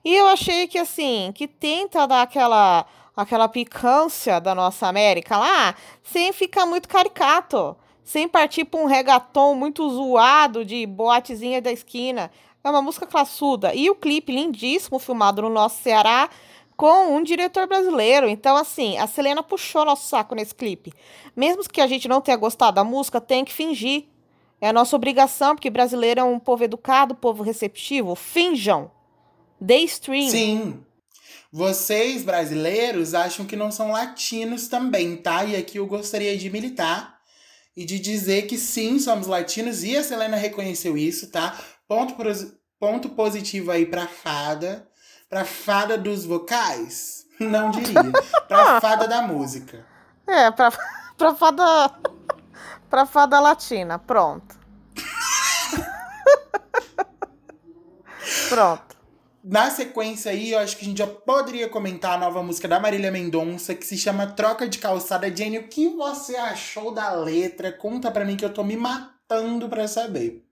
E 0.04 0.14
eu 0.14 0.26
achei 0.26 0.66
que, 0.68 0.78
assim, 0.78 1.32
que 1.34 1.48
tenta 1.48 2.06
dar 2.06 2.22
aquela 2.22 2.86
aquela 3.16 3.48
picância 3.48 4.38
da 4.38 4.54
nossa 4.54 4.86
América 4.86 5.38
lá, 5.38 5.74
sem 6.02 6.32
ficar 6.32 6.66
muito 6.66 6.88
caricato, 6.88 7.74
sem 8.04 8.28
partir 8.28 8.64
para 8.64 8.80
um 8.80 8.86
regaton 8.86 9.54
muito 9.54 9.88
zoado 9.88 10.64
de 10.64 10.86
boatezinha 10.86 11.62
da 11.62 11.72
esquina. 11.72 12.30
É 12.62 12.70
uma 12.70 12.82
música 12.82 13.06
classuda. 13.06 13.74
E 13.74 13.88
o 13.88 13.94
clipe 13.94 14.32
lindíssimo, 14.32 14.98
filmado 14.98 15.40
no 15.40 15.48
nosso 15.48 15.82
Ceará, 15.82 16.28
com 16.76 17.16
um 17.16 17.22
diretor 17.22 17.66
brasileiro. 17.66 18.28
Então, 18.28 18.56
assim, 18.56 18.98
a 18.98 19.06
Selena 19.06 19.42
puxou 19.42 19.84
nosso 19.84 20.06
saco 20.08 20.34
nesse 20.34 20.54
clipe. 20.54 20.92
Mesmo 21.34 21.62
que 21.62 21.80
a 21.80 21.86
gente 21.86 22.06
não 22.06 22.20
tenha 22.20 22.36
gostado 22.36 22.74
da 22.74 22.84
música, 22.84 23.20
tem 23.20 23.44
que 23.44 23.52
fingir. 23.52 24.04
É 24.60 24.68
a 24.68 24.72
nossa 24.72 24.94
obrigação, 24.96 25.54
porque 25.54 25.70
brasileiro 25.70 26.20
é 26.20 26.24
um 26.24 26.38
povo 26.38 26.64
educado, 26.64 27.14
povo 27.14 27.42
receptivo. 27.42 28.14
Finjam. 28.14 28.90
Dê 29.60 29.78
stream. 29.78 30.28
Sim. 30.28 30.85
Vocês, 31.52 32.22
brasileiros, 32.22 33.14
acham 33.14 33.46
que 33.46 33.56
não 33.56 33.70
são 33.70 33.90
latinos 33.92 34.68
também, 34.68 35.16
tá? 35.16 35.44
E 35.44 35.56
aqui 35.56 35.78
eu 35.78 35.86
gostaria 35.86 36.36
de 36.36 36.50
militar 36.50 37.16
e 37.76 37.84
de 37.84 37.98
dizer 37.98 38.42
que 38.46 38.56
sim, 38.56 38.98
somos 38.98 39.26
latinos 39.26 39.84
e 39.84 39.96
a 39.96 40.02
Selena 40.02 40.36
reconheceu 40.36 40.96
isso, 40.96 41.30
tá? 41.30 41.56
Ponto, 41.86 42.14
ponto 42.80 43.08
positivo 43.10 43.70
aí 43.70 43.86
pra 43.86 44.06
fada. 44.06 44.88
Pra 45.28 45.44
fada 45.44 45.98
dos 45.98 46.24
vocais? 46.24 47.26
Não 47.38 47.70
diria. 47.70 48.12
pra 48.48 48.80
fada 48.80 49.06
da 49.06 49.22
música. 49.22 49.84
É, 50.26 50.50
pra, 50.50 50.72
pra 51.16 51.34
fada. 51.34 51.90
pra 52.88 53.06
fada 53.06 53.40
latina. 53.40 53.98
Pronto. 53.98 54.56
Pronto. 58.48 58.95
Na 59.48 59.70
sequência 59.70 60.32
aí, 60.32 60.50
eu 60.50 60.58
acho 60.58 60.76
que 60.76 60.84
a 60.84 60.88
gente 60.88 60.98
já 60.98 61.06
poderia 61.06 61.68
comentar 61.68 62.14
a 62.14 62.18
nova 62.18 62.42
música 62.42 62.66
da 62.66 62.80
Marília 62.80 63.12
Mendonça, 63.12 63.76
que 63.76 63.86
se 63.86 63.96
chama 63.96 64.26
Troca 64.26 64.68
de 64.68 64.76
Calçada. 64.76 65.32
Jenny, 65.34 65.58
o 65.58 65.68
que 65.68 65.88
você 65.90 66.34
achou 66.34 66.90
da 66.90 67.12
letra? 67.12 67.70
Conta 67.70 68.10
pra 68.10 68.24
mim 68.24 68.36
que 68.36 68.44
eu 68.44 68.52
tô 68.52 68.64
me 68.64 68.76
matando 68.76 69.68
pra 69.68 69.86
saber. 69.86 70.44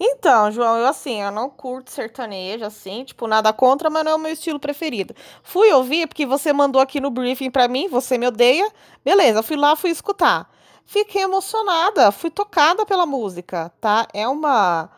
Então, 0.00 0.50
João, 0.50 0.78
eu 0.78 0.86
assim, 0.86 1.20
eu 1.20 1.30
não 1.30 1.50
curto 1.50 1.90
sertanejo, 1.90 2.64
assim, 2.64 3.04
tipo, 3.04 3.26
nada 3.26 3.52
contra, 3.52 3.90
mas 3.90 4.02
não 4.06 4.12
é 4.12 4.14
o 4.14 4.18
meu 4.18 4.32
estilo 4.32 4.58
preferido. 4.58 5.14
Fui 5.42 5.70
ouvir 5.74 6.06
porque 6.06 6.24
você 6.24 6.50
mandou 6.50 6.80
aqui 6.80 6.98
no 6.98 7.10
briefing 7.10 7.50
pra 7.50 7.68
mim, 7.68 7.88
você 7.88 8.16
me 8.16 8.26
odeia. 8.26 8.72
Beleza, 9.04 9.42
fui 9.42 9.56
lá, 9.58 9.76
fui 9.76 9.90
escutar. 9.90 10.50
Fiquei 10.86 11.20
emocionada, 11.24 12.10
fui 12.10 12.30
tocada 12.30 12.86
pela 12.86 13.04
música, 13.04 13.70
tá? 13.78 14.08
É 14.14 14.26
uma 14.26 14.90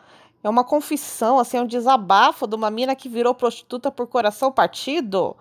é 0.43 0.49
uma 0.49 0.63
confissão, 0.63 1.39
assim, 1.39 1.57
é 1.57 1.61
um 1.61 1.65
desabafo 1.65 2.45
de 2.45 2.55
uma 2.55 2.69
mina 2.69 2.95
que 2.95 3.07
virou 3.07 3.33
prostituta 3.33 3.89
por 3.89 4.07
coração 4.07 4.51
partido. 4.51 5.37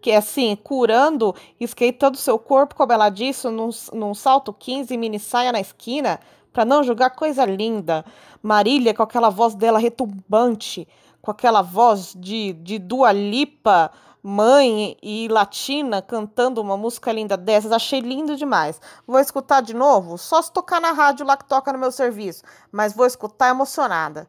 Que 0.00 0.12
assim, 0.12 0.56
curando, 0.56 1.34
esquentando 1.60 2.16
seu 2.16 2.38
corpo, 2.38 2.74
como 2.74 2.92
ela 2.92 3.10
disse, 3.10 3.48
num, 3.48 3.68
num 3.92 4.14
salto 4.14 4.52
15, 4.52 4.96
mini 4.96 5.18
saia 5.18 5.52
na 5.52 5.60
esquina, 5.60 6.18
para 6.52 6.64
não 6.64 6.82
julgar 6.82 7.10
coisa 7.10 7.44
linda. 7.44 8.04
Marília, 8.42 8.94
com 8.94 9.02
aquela 9.02 9.28
voz 9.28 9.54
dela 9.54 9.78
retumbante, 9.78 10.88
com 11.20 11.30
aquela 11.30 11.60
voz 11.60 12.14
de, 12.16 12.54
de 12.54 12.78
Dua 12.78 13.12
Lipa, 13.12 13.90
mãe 14.22 14.96
e 15.02 15.28
latina, 15.28 16.00
cantando 16.00 16.62
uma 16.62 16.76
música 16.76 17.12
linda 17.12 17.36
dessas. 17.36 17.72
Achei 17.72 18.00
lindo 18.00 18.36
demais. 18.36 18.80
Vou 19.06 19.20
escutar 19.20 19.60
de 19.60 19.74
novo? 19.74 20.16
Só 20.16 20.40
se 20.40 20.50
tocar 20.50 20.80
na 20.80 20.92
rádio 20.92 21.26
lá 21.26 21.36
que 21.36 21.44
toca 21.44 21.72
no 21.72 21.78
meu 21.78 21.92
serviço. 21.92 22.42
Mas 22.72 22.94
vou 22.94 23.06
escutar 23.06 23.50
emocionada. 23.50 24.28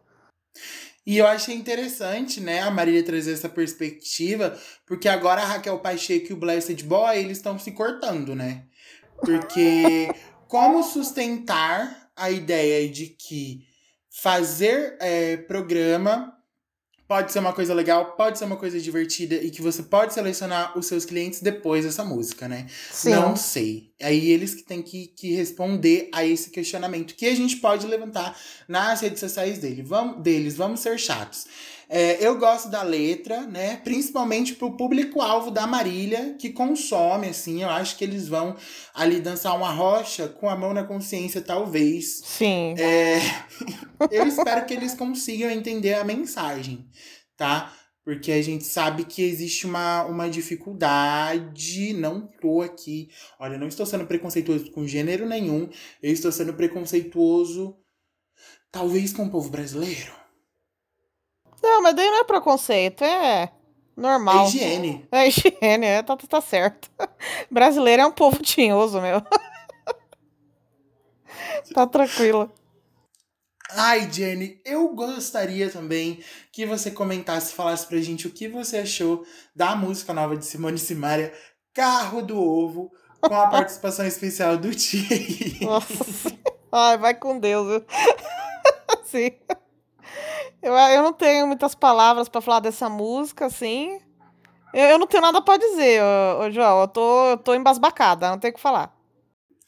E 1.05 1.17
eu 1.17 1.25
achei 1.25 1.55
interessante, 1.55 2.41
né, 2.41 2.59
a 2.59 2.69
Marília 2.69 3.01
trazer 3.01 3.31
essa 3.31 3.47
perspectiva, 3.47 4.59
porque 4.85 5.07
agora 5.07 5.41
a 5.41 5.45
Raquel 5.45 5.79
Pacheco 5.79 6.27
e 6.29 6.33
o 6.33 6.37
Blessed 6.37 6.83
Boy, 6.83 7.17
eles 7.17 7.37
estão 7.37 7.57
se 7.57 7.71
cortando, 7.71 8.35
né? 8.35 8.65
Porque 9.21 10.09
como 10.49 10.83
sustentar 10.83 12.09
a 12.13 12.29
ideia 12.29 12.89
de 12.89 13.07
que 13.07 13.65
fazer 14.21 14.97
é, 14.99 15.37
programa 15.37 16.36
pode 17.07 17.31
ser 17.31 17.39
uma 17.39 17.53
coisa 17.53 17.73
legal, 17.73 18.13
pode 18.17 18.37
ser 18.37 18.45
uma 18.45 18.57
coisa 18.57 18.79
divertida 18.79 19.35
e 19.35 19.49
que 19.49 19.61
você 19.61 19.81
pode 19.81 20.13
selecionar 20.13 20.77
os 20.77 20.85
seus 20.85 21.05
clientes 21.05 21.41
depois 21.41 21.85
dessa 21.85 22.03
música, 22.03 22.47
né? 22.47 22.67
Sim. 22.91 23.11
Não 23.11 23.35
sei. 23.35 23.91
Aí 24.01 24.29
eles 24.29 24.53
que 24.53 24.63
têm 24.63 24.81
que, 24.81 25.07
que 25.07 25.33
responder 25.33 26.09
a 26.13 26.25
esse 26.25 26.49
questionamento 26.49 27.15
que 27.15 27.25
a 27.25 27.35
gente 27.35 27.57
pode 27.57 27.87
levantar 27.87 28.37
nas 28.67 29.01
redes 29.01 29.19
sociais 29.19 29.59
dele. 29.59 29.81
Vamos, 29.81 30.21
deles. 30.21 30.55
Vamos 30.55 30.81
ser 30.81 30.99
chatos. 30.99 31.45
É, 31.89 32.25
eu 32.25 32.37
gosto 32.37 32.69
da 32.69 32.83
letra, 32.83 33.41
né? 33.47 33.77
Principalmente 33.77 34.55
pro 34.55 34.75
público-alvo 34.75 35.51
da 35.51 35.65
Marília, 35.65 36.35
que 36.37 36.49
consome, 36.49 37.27
assim. 37.27 37.63
Eu 37.63 37.69
acho 37.69 37.97
que 37.97 38.03
eles 38.03 38.27
vão 38.27 38.55
ali 38.93 39.21
dançar 39.21 39.55
uma 39.55 39.71
rocha 39.71 40.27
com 40.27 40.49
a 40.49 40.55
mão 40.55 40.73
na 40.73 40.83
consciência, 40.83 41.41
talvez. 41.41 42.21
Sim. 42.25 42.75
É, 42.77 43.19
eu 44.11 44.27
espero 44.27 44.65
que 44.65 44.73
eles 44.73 44.93
consigam 44.93 45.49
entender 45.49 45.93
a 45.93 46.03
mensagem, 46.03 46.85
tá? 47.37 47.73
Porque 48.03 48.31
a 48.31 48.41
gente 48.41 48.65
sabe 48.65 49.05
que 49.05 49.21
existe 49.21 49.65
uma, 49.65 50.03
uma 50.05 50.29
dificuldade. 50.29 51.93
Não 51.93 52.27
tô 52.41 52.61
aqui. 52.61 53.09
Olha, 53.39 53.57
não 53.57 53.67
estou 53.67 53.85
sendo 53.85 54.05
preconceituoso 54.05 54.71
com 54.71 54.87
gênero 54.87 55.27
nenhum. 55.27 55.69
Eu 56.01 56.11
estou 56.11 56.31
sendo 56.31 56.53
preconceituoso, 56.53 57.77
talvez, 58.71 59.11
com 59.11 59.25
o 59.25 59.29
povo 59.29 59.49
brasileiro. 59.49 60.26
Não, 61.61 61.81
mas 61.81 61.95
daí 61.95 62.09
não 62.09 62.21
é 62.21 62.23
preconceito, 62.23 63.03
é 63.03 63.51
normal. 63.95 64.45
É 64.45 64.47
higiene. 64.47 65.07
É 65.11 65.27
higiene, 65.27 65.85
é, 65.85 66.03
tá, 66.03 66.15
tá 66.15 66.41
certo. 66.41 66.89
Brasileiro 67.49 68.03
é 68.03 68.05
um 68.05 68.11
povo 68.11 68.41
tinhoso, 68.41 69.01
meu. 69.01 69.21
tá 71.73 71.87
tranquilo. 71.87 72.51
Ai, 73.71 74.09
Jenny, 74.09 74.61
eu 74.63 74.87
gostaria 74.95 75.69
também 75.69 76.23
que 76.53 76.65
você 76.65 76.89
comentasse, 76.89 77.53
falasse 77.53 77.85
pra 77.85 77.99
gente 77.99 78.25
o 78.25 78.31
que 78.31 78.47
você 78.47 78.77
achou 78.77 79.25
da 79.53 79.75
música 79.75 80.13
nova 80.13 80.37
de 80.37 80.45
Simone 80.45 80.77
Simaria, 80.77 81.33
Carro 81.73 82.21
do 82.21 82.41
Ovo, 82.41 82.89
com 83.19 83.35
a 83.35 83.47
participação 83.51 84.05
especial 84.05 84.57
do 84.57 84.73
Thierry. 84.73 85.57
Nossa, 85.61 86.33
ai, 86.71 86.97
vai 86.97 87.13
com 87.13 87.39
Deus, 87.39 87.67
viu? 87.67 87.85
Sim. 89.03 89.31
Eu, 90.61 90.73
eu 90.73 91.03
não 91.03 91.13
tenho 91.13 91.47
muitas 91.47 91.75
palavras 91.75 92.27
para 92.27 92.41
falar 92.41 92.59
dessa 92.59 92.89
música, 92.89 93.45
assim. 93.45 93.99
Eu, 94.73 94.85
eu 94.85 94.99
não 94.99 95.07
tenho 95.07 95.21
nada 95.21 95.41
para 95.41 95.57
dizer, 95.57 96.01
ô, 96.01 96.45
ô, 96.45 96.51
João. 96.51 96.81
Eu 96.81 96.87
tô, 96.87 97.29
eu 97.29 97.37
tô 97.37 97.55
embasbacada, 97.55 98.29
não 98.29 98.39
tenho 98.39 98.51
o 98.51 98.55
que 98.55 98.61
falar. 98.61 98.95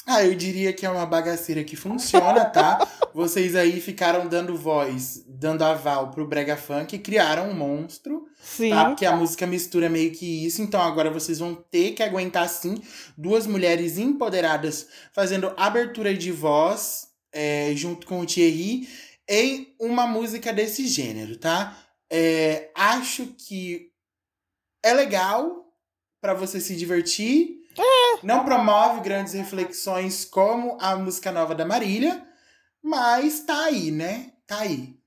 Ah, 0.06 0.24
eu 0.24 0.34
diria 0.34 0.74
que 0.74 0.88
é 0.88 0.90
uma 0.90 1.06
bagaceira 1.06 1.64
que 1.64 1.76
funciona, 1.76 2.44
tá? 2.46 2.88
Vocês 3.14 3.56
aí 3.56 3.80
ficaram 3.80 4.28
dando 4.28 4.58
voz, 4.58 5.24
dando 5.28 5.64
aval 5.64 6.10
pro 6.10 6.28
Brega 6.28 6.58
Funk 6.58 6.96
e 6.96 7.00
criaram 7.00 7.50
um 7.50 7.54
monstro. 7.54 8.26
Sim. 8.42 8.72
Tá? 8.72 8.86
Porque 8.86 9.06
a 9.06 9.16
música 9.16 9.46
mistura 9.46 9.88
meio 9.88 10.12
que 10.12 10.46
isso. 10.46 10.64
Então 10.64 10.82
agora 10.82 11.12
vocês 11.12 11.38
vão 11.38 11.54
ter 11.54 11.92
que 11.92 12.02
aguentar, 12.02 12.50
sim, 12.50 12.82
duas 13.16 13.46
mulheres 13.46 14.00
empoderadas 14.00 14.88
fazendo 15.14 15.54
abertura 15.56 16.12
de 16.12 16.32
voz 16.32 17.10
é, 17.32 17.72
junto 17.76 18.08
com 18.08 18.20
o 18.20 18.26
Thierry 18.26 18.88
em 19.30 19.76
uma 19.80 20.08
música 20.08 20.52
desse 20.52 20.88
gênero, 20.88 21.38
tá? 21.38 21.78
É, 22.12 22.72
acho 22.74 23.28
que 23.28 23.92
é 24.84 24.92
legal 24.92 25.72
para 26.20 26.34
você 26.34 26.60
se 26.60 26.76
divertir. 26.76 27.60
É. 27.78 28.26
Não 28.26 28.44
promove 28.44 29.02
grandes 29.02 29.34
reflexões 29.34 30.26
como 30.26 30.78
a 30.82 30.96
música 30.96 31.32
nova 31.32 31.54
da 31.54 31.64
Marília, 31.64 32.28
mas 32.82 33.42
tá 33.42 33.66
aí, 33.66 33.92
né? 33.92 34.34
Tá 34.48 34.62
aí. 34.62 34.98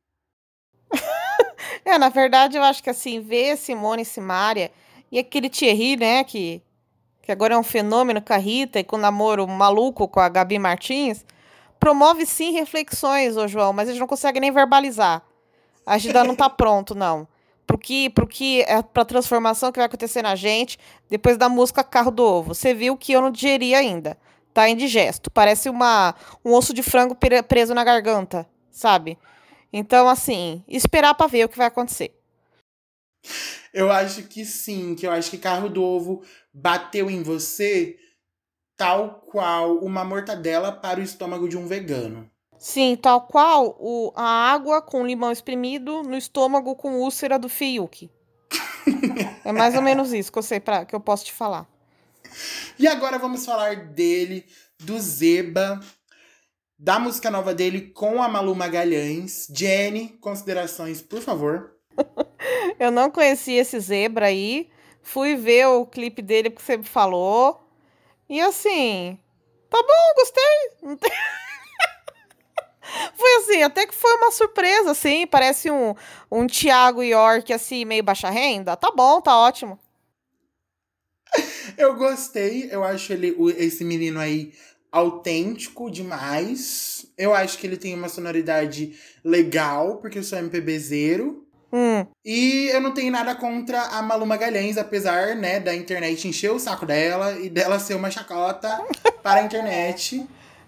é, 1.84 1.98
na 1.98 2.08
verdade, 2.08 2.56
eu 2.56 2.62
acho 2.62 2.82
que 2.82 2.90
assim, 2.90 3.20
ver 3.20 3.56
Simone 3.56 4.02
e 4.02 4.06
Simária 4.06 4.70
e 5.10 5.18
aquele 5.18 5.50
Thierry, 5.50 5.96
né, 5.96 6.24
que, 6.24 6.62
que 7.22 7.32
agora 7.32 7.54
é 7.54 7.58
um 7.58 7.62
fenômeno 7.62 8.22
com 8.22 8.32
a 8.32 8.38
Rita 8.38 8.78
e 8.78 8.84
com 8.84 8.96
o 8.96 9.00
namoro 9.00 9.46
maluco 9.46 10.08
com 10.08 10.20
a 10.20 10.28
Gabi 10.28 10.58
Martins, 10.58 11.24
promove 11.82 12.24
sim 12.24 12.52
reflexões, 12.52 13.36
ô 13.36 13.48
João, 13.48 13.72
mas 13.72 13.88
a 13.88 13.90
gente 13.90 13.98
não 13.98 14.06
consegue 14.06 14.38
nem 14.38 14.52
verbalizar. 14.52 15.20
A 15.84 15.98
gente 15.98 16.16
ainda 16.16 16.22
não 16.22 16.36
tá 16.36 16.48
pronto, 16.48 16.94
não. 16.94 17.26
Pro 17.66 17.76
que, 17.76 18.08
pro 18.10 18.24
que 18.24 18.62
é 18.62 18.80
pra 18.80 19.04
transformação 19.04 19.72
que 19.72 19.80
vai 19.80 19.86
acontecer 19.86 20.22
na 20.22 20.36
gente 20.36 20.78
depois 21.10 21.36
da 21.36 21.48
música 21.48 21.82
Carro 21.82 22.12
do 22.12 22.22
Ovo. 22.22 22.54
Você 22.54 22.72
viu 22.72 22.96
que 22.96 23.10
eu 23.10 23.20
não 23.20 23.32
digeri 23.32 23.74
ainda. 23.74 24.16
Tá 24.54 24.68
indigesto. 24.68 25.28
Parece 25.28 25.68
uma, 25.68 26.14
um 26.44 26.52
osso 26.52 26.72
de 26.72 26.84
frango 26.84 27.16
preso 27.48 27.74
na 27.74 27.82
garganta, 27.82 28.48
sabe? 28.70 29.18
Então, 29.72 30.08
assim, 30.08 30.62
esperar 30.68 31.14
para 31.14 31.26
ver 31.26 31.46
o 31.46 31.48
que 31.48 31.58
vai 31.58 31.66
acontecer. 31.66 32.16
Eu 33.74 33.90
acho 33.90 34.22
que 34.28 34.44
sim, 34.44 34.94
que 34.94 35.04
eu 35.04 35.10
acho 35.10 35.32
que 35.32 35.38
Carro 35.38 35.68
do 35.68 35.82
Ovo 35.82 36.22
bateu 36.54 37.10
em 37.10 37.24
você 37.24 37.98
tal 38.82 39.22
qual 39.30 39.76
uma 39.76 40.04
mortadela 40.04 40.72
para 40.72 40.98
o 40.98 41.02
estômago 41.04 41.48
de 41.48 41.56
um 41.56 41.68
vegano. 41.68 42.28
Sim, 42.58 42.98
tal 43.00 43.28
qual 43.28 43.76
o, 43.78 44.12
a 44.16 44.50
água 44.52 44.82
com 44.82 45.06
limão 45.06 45.30
espremido 45.30 46.02
no 46.02 46.16
estômago 46.16 46.74
com 46.74 46.96
úlcera 46.96 47.38
do 47.38 47.48
Fiuk. 47.48 48.10
é 49.44 49.52
mais 49.52 49.76
ou 49.76 49.82
menos 49.82 50.12
isso 50.12 50.32
que 50.32 50.38
eu 50.38 50.42
sei 50.42 50.58
pra, 50.58 50.84
que 50.84 50.96
eu 50.96 50.98
posso 50.98 51.24
te 51.26 51.32
falar. 51.32 51.68
E 52.76 52.88
agora 52.88 53.20
vamos 53.20 53.46
falar 53.46 53.76
dele, 53.76 54.44
do 54.80 54.98
Zeba, 54.98 55.78
da 56.76 56.98
música 56.98 57.30
nova 57.30 57.54
dele 57.54 57.82
com 57.92 58.20
a 58.20 58.26
Malu 58.26 58.56
Magalhães. 58.56 59.46
Jenny, 59.54 60.18
considerações, 60.20 61.00
por 61.00 61.20
favor. 61.20 61.70
eu 62.80 62.90
não 62.90 63.12
conhecia 63.12 63.60
esse 63.60 63.78
Zebra 63.78 64.26
aí. 64.26 64.68
Fui 65.04 65.36
ver 65.36 65.68
o 65.68 65.86
clipe 65.86 66.20
dele 66.20 66.50
porque 66.50 66.66
você 66.66 66.76
me 66.76 66.84
falou. 66.84 67.61
E 68.32 68.40
assim, 68.40 69.18
tá 69.68 69.78
bom, 69.82 70.14
gostei. 70.16 70.96
Foi 73.14 73.36
assim, 73.36 73.62
até 73.62 73.86
que 73.86 73.94
foi 73.94 74.14
uma 74.14 74.30
surpresa, 74.30 74.92
assim. 74.92 75.26
Parece 75.26 75.70
um, 75.70 75.94
um 76.30 76.46
Thiago 76.46 77.02
York, 77.02 77.52
assim, 77.52 77.84
meio 77.84 78.02
baixa 78.02 78.30
renda. 78.30 78.74
Tá 78.74 78.90
bom, 78.90 79.20
tá 79.20 79.36
ótimo. 79.36 79.78
Eu 81.76 81.94
gostei, 81.96 82.70
eu 82.72 82.82
acho 82.82 83.12
ele, 83.12 83.36
esse 83.58 83.84
menino 83.84 84.18
aí 84.18 84.54
autêntico 84.90 85.90
demais. 85.90 87.04
Eu 87.18 87.34
acho 87.34 87.58
que 87.58 87.66
ele 87.66 87.76
tem 87.76 87.94
uma 87.94 88.08
sonoridade 88.08 88.98
legal, 89.22 89.98
porque 89.98 90.18
eu 90.18 90.24
sou 90.24 90.38
MPBzeiro. 90.38 91.46
Hum. 91.72 92.06
E 92.24 92.68
eu 92.72 92.80
não 92.80 92.92
tenho 92.92 93.10
nada 93.10 93.34
contra 93.34 93.80
a 93.80 94.02
Malu 94.02 94.26
Magalhães, 94.26 94.76
apesar, 94.76 95.34
né, 95.36 95.58
da 95.58 95.74
internet 95.74 96.28
encher 96.28 96.50
o 96.50 96.58
saco 96.58 96.84
dela 96.84 97.38
e 97.40 97.48
dela 97.48 97.78
ser 97.78 97.94
uma 97.94 98.10
chacota 98.10 98.68
para 99.22 99.40
a 99.40 99.44
internet. 99.44 100.26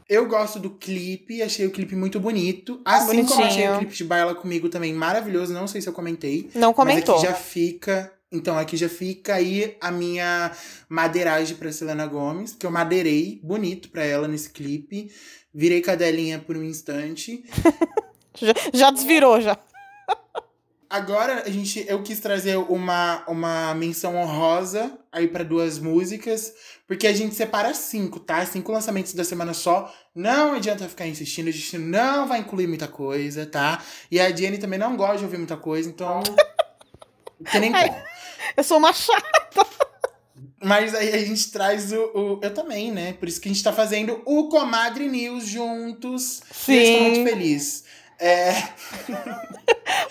Eu 0.09 0.27
gosto 0.27 0.59
do 0.59 0.71
clipe, 0.71 1.43
achei 1.43 1.67
o 1.67 1.71
clipe 1.71 1.95
muito 1.95 2.19
bonito. 2.19 2.81
Assim 2.85 3.07
Bonitinho. 3.07 3.29
como 3.29 3.45
achei 3.45 3.69
o 3.69 3.79
clipe 3.79 3.95
de 3.95 4.05
Baila 4.05 4.35
Comigo 4.35 4.69
também 4.69 4.93
maravilhoso, 4.93 5.53
não 5.53 5.67
sei 5.67 5.81
se 5.81 5.89
eu 5.89 5.93
comentei. 5.93 6.51
Não 6.55 6.73
comentou. 6.73 7.17
Mas 7.17 7.25
aqui 7.25 7.33
já 7.33 7.39
fica 7.39 8.13
então 8.35 8.59
aqui 8.59 8.77
já 8.77 8.89
fica 8.89 9.35
aí 9.35 9.77
a 9.81 9.93
minha 9.93 10.51
madeiragem 10.89 11.57
para 11.57 11.71
Selena 11.71 12.05
Gomes, 12.05 12.53
que 12.53 12.67
eu 12.67 12.71
madeirei 12.71 13.39
bonito 13.43 13.89
para 13.91 14.05
ela 14.05 14.27
nesse 14.27 14.51
clipe. 14.51 15.11
Virei 15.55 15.81
cadelinha 15.81 16.41
por 16.41 16.57
um 16.57 16.65
instante. 16.65 17.45
já, 18.35 18.53
já 18.73 18.91
desvirou 18.91 19.41
já. 19.41 19.57
Agora 20.95 21.43
a 21.45 21.51
gente, 21.51 21.85
eu 21.89 22.05
quis 22.05 22.21
trazer 22.21 22.57
uma, 22.57 23.25
uma 23.27 23.75
menção 23.75 24.15
honrosa 24.15 24.97
aí 25.11 25.27
para 25.27 25.43
duas 25.43 25.77
músicas, 25.81 26.55
porque 26.87 27.09
a 27.09 27.13
gente 27.13 27.35
separa 27.35 27.75
cinco, 27.75 28.21
tá? 28.21 28.47
Cinco 28.47 28.71
lançamentos 28.71 29.13
da 29.13 29.25
semana 29.25 29.53
só. 29.53 29.93
Não 30.15 30.55
adianta 30.55 30.89
ficar 30.89 31.09
insistindo, 31.09 31.49
a 31.49 31.51
gente 31.51 31.79
não 31.79 32.29
vai 32.29 32.39
incluir 32.39 32.69
muita 32.69 32.87
coisa, 32.87 33.45
tá? 33.45 33.83
E 34.09 34.21
a 34.21 34.31
Jenny 34.31 34.57
também 34.57 34.79
não 34.79 34.97
gosta 34.97 35.19
de 35.19 35.25
ouvir 35.25 35.39
muita 35.39 35.57
coisa, 35.57 35.89
então. 35.89 36.23
Tem 37.51 37.61
nem 37.61 37.73
como. 37.73 38.03
Eu 38.57 38.63
sou 38.63 38.79
uma 38.79 38.93
chata. 38.93 39.67
Mas 40.63 40.95
aí 40.95 41.13
a 41.13 41.25
gente 41.27 41.51
traz 41.51 41.91
o, 41.93 42.05
o, 42.15 42.41
Eu 42.41 42.55
também, 42.55 42.93
né? 42.93 43.15
Por 43.15 43.27
isso 43.27 43.41
que 43.41 43.49
a 43.49 43.53
gente 43.53 43.65
tá 43.65 43.73
fazendo 43.73 44.23
o 44.25 44.49
Comadre 44.49 45.09
News 45.09 45.49
juntos. 45.49 46.41
Sim. 46.53 46.73
E 46.73 46.77
eu 46.77 46.83
estou 46.83 47.03
muito 47.03 47.31
feliz. 47.31 47.85
É. 48.19 48.53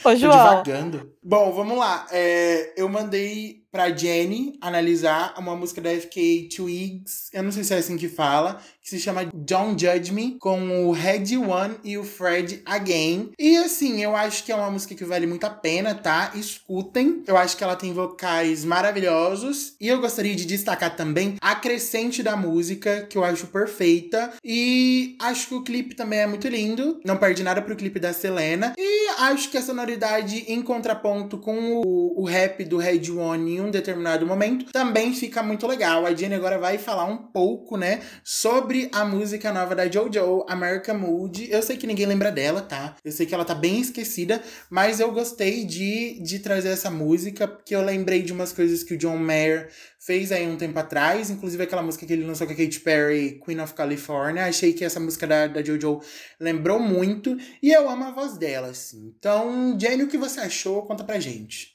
Ô, 0.04 0.16
João. 0.16 0.58
Tô 0.58 0.64
devagando. 0.64 1.14
Bom, 1.22 1.52
vamos 1.52 1.78
lá. 1.78 2.06
É, 2.12 2.74
eu 2.76 2.88
mandei 2.90 3.64
pra 3.72 3.90
Jenny 3.90 4.58
analisar 4.62 5.34
uma 5.38 5.56
música 5.56 5.82
da 5.82 5.90
FK 5.90 6.50
Twigs, 6.56 7.30
eu 7.34 7.42
não 7.42 7.52
sei 7.52 7.64
se 7.64 7.74
é 7.74 7.78
assim 7.78 7.98
que 7.98 8.08
fala, 8.08 8.62
que 8.84 8.90
se 8.90 9.00
chama 9.00 9.26
Don't 9.34 9.84
Judge 9.84 10.12
Me, 10.12 10.38
com 10.40 10.86
o 10.86 10.92
Red 10.92 11.38
One 11.38 11.76
e 11.84 11.98
o 11.98 12.04
Fred 12.04 12.62
Again. 12.66 13.32
E 13.40 13.58
assim, 13.58 14.04
eu 14.04 14.16
acho 14.16 14.44
que 14.44 14.52
é 14.52 14.56
uma 14.56 14.70
música 14.70 14.94
que 14.94 15.06
vale 15.06 15.26
muito 15.26 15.46
a 15.46 15.50
pena, 15.50 15.96
tá? 15.96 16.32
Escutem. 16.36 17.24
Eu 17.26 17.38
acho 17.38 17.56
que 17.56 17.64
ela 17.64 17.76
tem 17.76 17.94
vocais 17.94 18.66
maravilhosos. 18.66 19.76
E 19.80 19.88
eu 19.88 20.02
gostaria 20.02 20.36
de 20.36 20.46
destacar 20.46 20.96
também 20.96 21.38
a 21.42 21.56
crescente 21.56 22.22
da 22.22 22.36
música, 22.36 23.08
que 23.10 23.18
eu 23.18 23.24
acho 23.24 23.48
perfeita. 23.48 24.34
E 24.44 25.16
acho 25.20 25.48
que 25.48 25.56
o 25.56 25.64
clipe 25.64 25.96
também 25.96 26.20
é 26.20 26.28
muito 26.28 26.48
lindo. 26.48 27.00
Não 27.06 27.18
perde 27.18 27.42
nada 27.42 27.62
pro 27.62 27.76
clipe 27.76 28.00
da 28.00 28.12
Selena. 28.12 28.74
E 28.78 29.10
acho 29.20 29.50
que 29.50 29.58
a 29.58 29.62
sonoridade 29.62 30.46
em 30.48 30.62
contraponto 30.62 31.38
com 31.38 31.82
o, 31.82 32.22
o 32.22 32.26
rap 32.26 32.64
do 32.66 32.78
Red 32.78 33.10
One 33.10 33.62
um 33.62 33.72
determinado 33.72 34.26
momento, 34.26 34.72
também 34.72 35.14
fica 35.14 35.42
muito 35.42 35.68
legal. 35.68 36.06
A 36.06 36.14
Jenny 36.14 36.36
agora 36.36 36.58
vai 36.58 36.78
falar 36.78 37.06
um 37.06 37.18
pouco, 37.18 37.78
né, 37.78 38.02
sobre 38.24 38.73
a 38.92 39.06
música 39.06 39.52
nova 39.52 39.76
da 39.76 39.88
JoJo, 39.88 40.46
American 40.48 40.98
Mood. 40.98 41.48
Eu 41.52 41.62
sei 41.62 41.78
que 41.78 41.86
ninguém 41.86 42.06
lembra 42.06 42.32
dela, 42.32 42.62
tá? 42.62 42.96
Eu 43.04 43.12
sei 43.12 43.26
que 43.26 43.34
ela 43.34 43.46
tá 43.46 43.54
bem 43.54 43.80
esquecida, 43.80 44.42
mas 44.70 45.00
eu 45.00 45.12
gostei 45.12 45.64
de, 45.66 46.20
de 46.22 46.40
trazer 46.40 46.70
essa 46.70 46.90
música, 46.90 47.48
porque 47.48 47.76
eu 47.76 47.82
lembrei 47.82 48.24
de 48.24 48.34
umas 48.34 48.52
coisas 48.52 48.84
que 48.84 48.96
o 48.96 48.98
John 48.98 49.18
Mayer 49.18 49.70
fez 50.00 50.32
aí 50.32 50.48
um 50.48 50.58
tempo 50.58 50.78
atrás, 50.80 51.30
inclusive 51.30 51.64
aquela 51.64 51.82
música 51.82 52.06
que 52.06 52.14
ele 52.14 52.26
lançou 52.26 52.48
com 52.48 52.54
a 52.54 52.56
Katy 52.56 52.80
Perry, 52.80 53.42
Queen 53.46 53.60
of 53.60 53.74
California. 53.74 54.46
Achei 54.46 54.74
que 54.74 54.84
essa 54.84 55.00
música 55.00 55.28
da, 55.28 55.48
da 55.48 55.62
JoJo 55.62 56.02
lembrou 56.40 56.80
muito, 56.80 57.38
e 57.62 57.72
eu 57.72 57.90
amo 57.90 58.06
a 58.06 58.12
voz 58.12 58.38
dela, 58.38 58.68
assim. 58.68 59.14
Então, 59.18 59.78
Jenny, 59.80 60.04
o 60.04 60.08
que 60.08 60.18
você 60.18 60.40
achou? 60.40 60.84
Conta 60.84 61.04
pra 61.04 61.20
gente. 61.20 61.74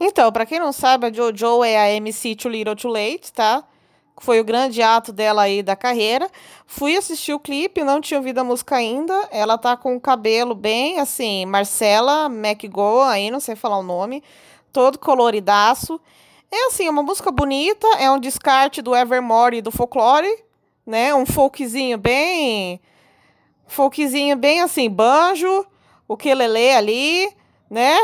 Então, 0.00 0.30
para 0.30 0.46
quem 0.46 0.58
não 0.58 0.72
sabe, 0.72 1.06
a 1.06 1.10
JoJo 1.10 1.64
é 1.64 1.76
a 1.76 1.90
MC 1.90 2.36
Too 2.36 2.50
Little 2.50 2.76
Too 2.76 2.90
Late, 2.90 3.32
tá? 3.32 3.66
Foi 4.18 4.40
o 4.40 4.44
grande 4.44 4.82
ato 4.82 5.12
dela 5.12 5.42
aí 5.42 5.62
da 5.62 5.76
carreira. 5.76 6.30
Fui 6.66 6.96
assistir 6.96 7.32
o 7.34 7.40
clipe, 7.40 7.84
não 7.84 8.00
tinha 8.00 8.18
ouvido 8.18 8.38
a 8.38 8.44
música 8.44 8.76
ainda. 8.76 9.28
Ela 9.30 9.58
tá 9.58 9.76
com 9.76 9.94
o 9.94 10.00
cabelo 10.00 10.54
bem 10.54 10.98
assim, 10.98 11.44
Marcela 11.46 12.26
McGo, 12.26 13.02
aí 13.02 13.30
não 13.30 13.40
sei 13.40 13.54
falar 13.54 13.78
o 13.78 13.82
nome, 13.82 14.22
todo 14.72 14.98
coloridaço. 14.98 16.00
É 16.50 16.66
assim, 16.66 16.88
uma 16.88 17.02
música 17.02 17.30
bonita, 17.30 17.86
é 17.98 18.10
um 18.10 18.18
descarte 18.18 18.80
do 18.80 18.94
Evermore 18.94 19.56
e 19.58 19.62
do 19.62 19.70
Folklore, 19.70 20.44
né? 20.86 21.14
Um 21.14 21.26
folkzinho 21.26 21.98
bem 21.98 22.80
folkzinho 23.66 24.36
bem 24.36 24.62
assim, 24.62 24.88
banjo, 24.88 25.66
o 26.08 26.16
quelele 26.16 26.70
ali, 26.72 27.28
né? 27.68 27.98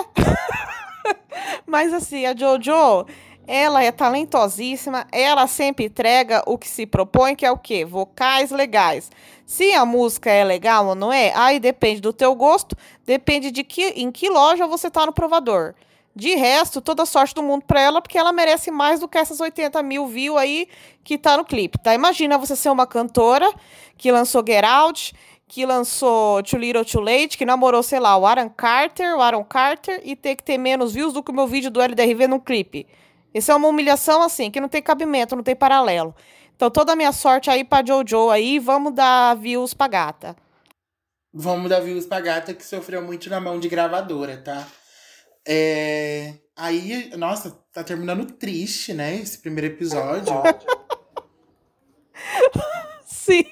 Mas 1.67 1.93
assim, 1.93 2.27
a 2.27 2.37
Jojo, 2.37 3.07
ela 3.47 3.83
é 3.83 3.91
talentosíssima, 3.91 5.07
ela 5.11 5.47
sempre 5.47 5.87
entrega 5.87 6.43
o 6.47 6.57
que 6.57 6.69
se 6.69 6.87
propõe, 6.87 7.35
que 7.35 7.45
é 7.45 7.51
o 7.51 7.59
quê? 7.59 7.85
Vocais 7.85 8.51
legais. 8.51 9.11
Se 9.45 9.73
a 9.73 9.85
música 9.85 10.31
é 10.31 10.45
legal 10.45 10.87
ou 10.87 10.95
não 10.95 11.13
é, 11.13 11.33
aí 11.35 11.59
depende 11.59 12.01
do 12.01 12.13
teu 12.13 12.35
gosto, 12.35 12.77
depende 13.05 13.51
de 13.51 13.65
que, 13.65 13.89
em 13.89 14.11
que 14.11 14.29
loja 14.29 14.67
você 14.67 14.91
tá 14.91 15.05
no 15.05 15.13
provador. 15.13 15.75
De 16.15 16.35
resto, 16.35 16.81
toda 16.81 17.07
sorte 17.07 17.35
do 17.35 17.43
mundo 17.43 17.65
pra 17.67 17.81
ela, 17.81 18.03
porque 18.03 18.19
ela 18.19 18.33
merece 18.33 18.71
mais 18.71 19.01
do 19.01 19.09
que 19.09 19.17
essas 19.17 19.41
80 19.41 19.83
mil 19.83 20.07
views 20.07 20.39
aí 20.39 20.69
que 21.03 21.17
tá 21.17 21.37
no 21.37 21.45
clipe, 21.45 21.79
tá? 21.79 21.95
Imagina 21.95 22.37
você 22.37 22.55
ser 22.55 22.71
uma 22.71 22.87
cantora 22.87 23.51
que 23.97 24.13
lançou 24.13 24.45
Get 24.47 24.65
Out, 24.65 25.15
que 25.49 25.67
lançou 25.67 26.43
Too 26.43 26.59
Little 26.59 26.85
Too 26.85 27.01
Late, 27.01 27.37
que 27.37 27.45
namorou, 27.45 27.83
sei 27.83 27.99
lá, 27.99 28.17
o 28.17 28.27
Aaron 28.27 28.51
Carter, 28.51 29.17
o 29.17 29.21
Aaron 29.21 29.45
Carter, 29.45 30.01
e 30.05 30.15
ter 30.15 30.37
que 30.37 30.43
ter 30.43 30.59
menos 30.59 30.93
views 30.93 31.13
do 31.13 31.23
que 31.23 31.31
o 31.31 31.35
meu 31.35 31.47
vídeo 31.47 31.71
do 31.71 31.81
LDRV 31.81 32.27
no 32.27 32.41
clipe. 32.41 32.87
Isso 33.35 33.51
é 33.51 33.55
uma 33.55 33.69
humilhação, 33.69 34.23
assim, 34.23 34.51
que 34.51 34.61
não 34.61 34.69
tem 34.69 34.83
cabimento, 34.83 35.37
não 35.37 35.43
tem 35.43 35.57
paralelo. 35.57 36.15
Então, 36.55 36.71
toda 36.71 36.93
a 36.93 36.97
minha 36.97 37.13
sorte 37.13 37.51
aí 37.51 37.65
pra 37.65 37.85
Jojo 37.85 38.31
aí, 38.31 38.59
vamos 38.59 38.95
dar 38.95 39.35
views 39.37 39.75
pra 39.75 39.89
gata. 39.89 40.37
Vamos 41.33 41.71
dar 41.71 41.81
views 41.81 42.07
pra 42.07 42.21
gata 42.21 42.53
que 42.53 42.65
sofreu 42.65 43.03
muito 43.03 43.31
na 43.31 43.41
mão 43.41 43.59
de 43.59 43.69
gravadora, 43.69 44.37
tá? 44.37 44.67
É... 45.47 46.35
Aí, 46.55 47.11
nossa, 47.17 47.59
tá 47.73 47.83
terminando 47.83 48.27
triste, 48.27 48.93
né? 48.93 49.17
Esse 49.17 49.39
primeiro 49.39 49.75
episódio. 49.75 50.35
Sim 53.07 53.45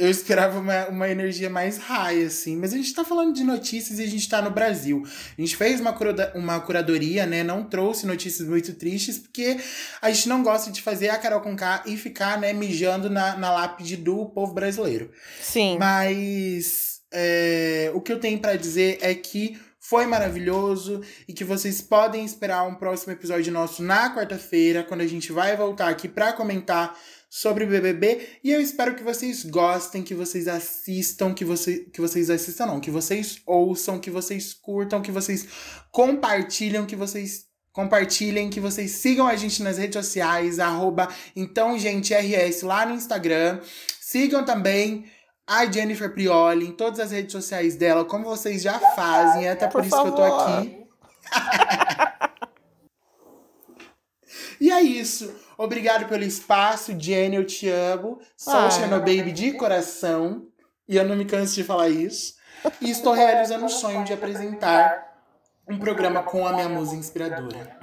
eu 0.00 0.08
esperava 0.08 0.58
uma, 0.58 0.86
uma 0.86 1.08
energia 1.10 1.50
mais 1.50 1.76
high, 1.76 2.24
assim. 2.24 2.56
Mas 2.56 2.72
a 2.72 2.76
gente 2.78 2.94
tá 2.94 3.04
falando 3.04 3.34
de 3.34 3.44
notícias 3.44 3.98
e 3.98 4.02
a 4.02 4.06
gente 4.06 4.26
tá 4.26 4.40
no 4.40 4.50
Brasil. 4.50 5.02
A 5.36 5.40
gente 5.40 5.54
fez 5.54 5.78
uma, 5.78 5.92
cura, 5.92 6.32
uma 6.34 6.58
curadoria, 6.58 7.26
né? 7.26 7.44
Não 7.44 7.64
trouxe 7.64 8.06
notícias 8.06 8.48
muito 8.48 8.72
tristes, 8.72 9.18
porque 9.18 9.58
a 10.00 10.10
gente 10.10 10.26
não 10.26 10.42
gosta 10.42 10.70
de 10.70 10.80
fazer 10.80 11.10
a 11.10 11.18
Carol 11.18 11.42
com 11.42 11.54
K 11.54 11.82
e 11.84 11.98
ficar, 11.98 12.40
né, 12.40 12.54
mijando 12.54 13.10
na, 13.10 13.36
na 13.36 13.52
lápide 13.52 13.98
do 13.98 14.24
povo 14.24 14.54
brasileiro. 14.54 15.10
Sim. 15.42 15.76
Mas 15.78 17.02
é, 17.12 17.90
o 17.94 18.00
que 18.00 18.10
eu 18.10 18.18
tenho 18.18 18.38
para 18.38 18.56
dizer 18.56 18.98
é 19.02 19.14
que 19.14 19.60
foi 19.78 20.06
maravilhoso 20.06 21.02
e 21.28 21.34
que 21.34 21.44
vocês 21.44 21.82
podem 21.82 22.24
esperar 22.24 22.66
um 22.66 22.74
próximo 22.74 23.12
episódio 23.12 23.52
nosso 23.52 23.82
na 23.82 24.14
quarta-feira, 24.14 24.82
quando 24.82 25.02
a 25.02 25.06
gente 25.06 25.30
vai 25.30 25.54
voltar 25.56 25.88
aqui 25.88 26.08
para 26.08 26.32
comentar 26.32 26.96
sobre 27.30 27.64
BBB 27.64 28.40
e 28.42 28.50
eu 28.50 28.60
espero 28.60 28.96
que 28.96 29.04
vocês 29.04 29.44
gostem, 29.44 30.02
que 30.02 30.16
vocês 30.16 30.48
assistam, 30.48 31.32
que, 31.32 31.44
você, 31.44 31.84
que 31.92 32.00
vocês 32.00 32.28
assistam 32.28 32.66
não, 32.66 32.80
que 32.80 32.90
vocês 32.90 33.40
ouçam, 33.46 34.00
que 34.00 34.10
vocês 34.10 34.52
curtam, 34.52 35.00
que 35.00 35.12
vocês 35.12 35.46
compartilham, 35.92 36.84
que 36.84 36.96
vocês 36.96 37.44
compartilhem, 37.72 38.50
que 38.50 38.58
vocês 38.58 38.90
sigam 38.90 39.28
a 39.28 39.36
gente 39.36 39.62
nas 39.62 39.78
redes 39.78 40.04
sociais, 40.04 40.58
arroba 40.58 41.08
então 41.36 41.78
gente 41.78 42.12
RS 42.12 42.62
lá 42.62 42.84
no 42.84 42.96
Instagram. 42.96 43.60
Sigam 44.00 44.44
também 44.44 45.04
a 45.46 45.70
Jennifer 45.70 46.12
Prioli 46.12 46.66
em 46.66 46.72
todas 46.72 46.98
as 46.98 47.12
redes 47.12 47.30
sociais 47.30 47.76
dela, 47.76 48.04
como 48.04 48.24
vocês 48.24 48.60
já 48.60 48.76
fazem, 48.96 49.46
é 49.46 49.52
até 49.52 49.68
por, 49.68 49.82
por 49.82 49.86
isso 49.86 49.96
favor. 49.96 50.14
que 50.14 50.20
eu 50.20 50.26
tô 50.26 50.34
aqui. 50.34 50.80
e 54.60 54.72
é 54.72 54.82
isso. 54.82 55.32
Obrigado 55.62 56.08
pelo 56.08 56.24
espaço, 56.24 56.98
Jenny, 56.98 57.36
eu 57.36 57.44
te 57.44 57.68
amo. 57.68 58.18
Sou 58.34 58.54
ah. 58.54 58.98
Baby 58.98 59.30
de 59.30 59.52
coração. 59.52 60.46
E 60.88 60.96
eu 60.96 61.06
não 61.06 61.14
me 61.14 61.26
canso 61.26 61.54
de 61.54 61.62
falar 61.62 61.90
isso. 61.90 62.36
E 62.80 62.90
estou 62.90 63.12
realizando 63.12 63.66
o 63.66 63.68
sonho 63.68 64.02
de 64.02 64.10
apresentar 64.10 65.18
um 65.68 65.78
programa 65.78 66.22
com 66.22 66.46
a 66.46 66.54
minha 66.54 66.66
musa 66.66 66.96
inspiradora. 66.96 67.78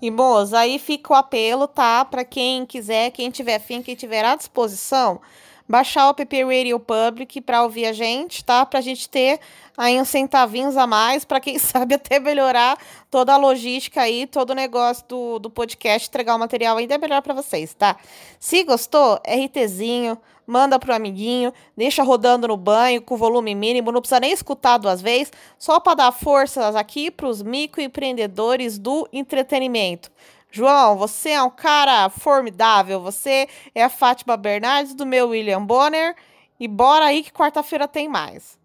E, 0.00 0.10
moça, 0.10 0.60
aí 0.60 0.78
fica 0.78 1.12
o 1.12 1.16
apelo, 1.16 1.68
tá? 1.68 2.06
Para 2.06 2.24
quem 2.24 2.64
quiser, 2.64 3.10
quem 3.10 3.30
tiver 3.30 3.58
fim, 3.58 3.82
quem 3.82 3.94
tiver 3.94 4.24
à 4.24 4.34
disposição, 4.34 5.20
baixar 5.68 6.06
o 6.08 6.10
app 6.10 6.44
Radio 6.44 6.78
Public 6.78 7.40
para 7.40 7.62
ouvir 7.62 7.86
a 7.86 7.92
gente, 7.92 8.44
tá? 8.44 8.64
Pra 8.66 8.80
gente 8.80 9.08
ter 9.08 9.40
aí 9.76 10.00
uns 10.00 10.08
centavinhos 10.08 10.76
a 10.76 10.86
mais, 10.86 11.24
para 11.24 11.40
quem 11.40 11.58
sabe 11.58 11.94
até 11.94 12.18
melhorar 12.20 12.78
toda 13.10 13.32
a 13.32 13.36
logística 13.36 14.02
aí, 14.02 14.26
todo 14.26 14.50
o 14.50 14.54
negócio 14.54 15.04
do, 15.08 15.38
do 15.38 15.50
podcast, 15.50 16.08
entregar 16.08 16.34
o 16.34 16.38
material 16.38 16.76
ainda 16.76 16.98
melhor 16.98 17.22
para 17.22 17.34
vocês, 17.34 17.74
tá? 17.74 17.96
Se 18.38 18.62
gostou, 18.62 19.20
RTzinho, 19.26 20.18
manda 20.46 20.78
pro 20.78 20.94
amiguinho, 20.94 21.52
deixa 21.76 22.02
rodando 22.02 22.46
no 22.48 22.56
banho 22.56 23.00
com 23.00 23.16
volume 23.16 23.54
mínimo, 23.54 23.90
não 23.90 24.00
precisa 24.00 24.20
nem 24.20 24.32
escutar 24.32 24.78
duas 24.78 25.00
vezes, 25.00 25.32
só 25.58 25.80
para 25.80 25.94
dar 25.94 26.12
forças 26.12 26.76
aqui 26.76 27.10
pros 27.10 27.42
microempreendedores 27.42 28.78
do 28.78 29.08
entretenimento. 29.12 30.10
João, 30.54 30.96
você 30.96 31.30
é 31.30 31.42
um 31.42 31.50
cara 31.50 32.08
formidável. 32.08 33.00
Você 33.00 33.48
é 33.74 33.82
a 33.82 33.88
Fátima 33.88 34.36
Bernardes 34.36 34.94
do 34.94 35.04
meu 35.04 35.30
William 35.30 35.66
Bonner. 35.66 36.14
E 36.60 36.68
bora 36.68 37.06
aí 37.06 37.24
que 37.24 37.32
quarta-feira 37.32 37.88
tem 37.88 38.08
mais. 38.08 38.56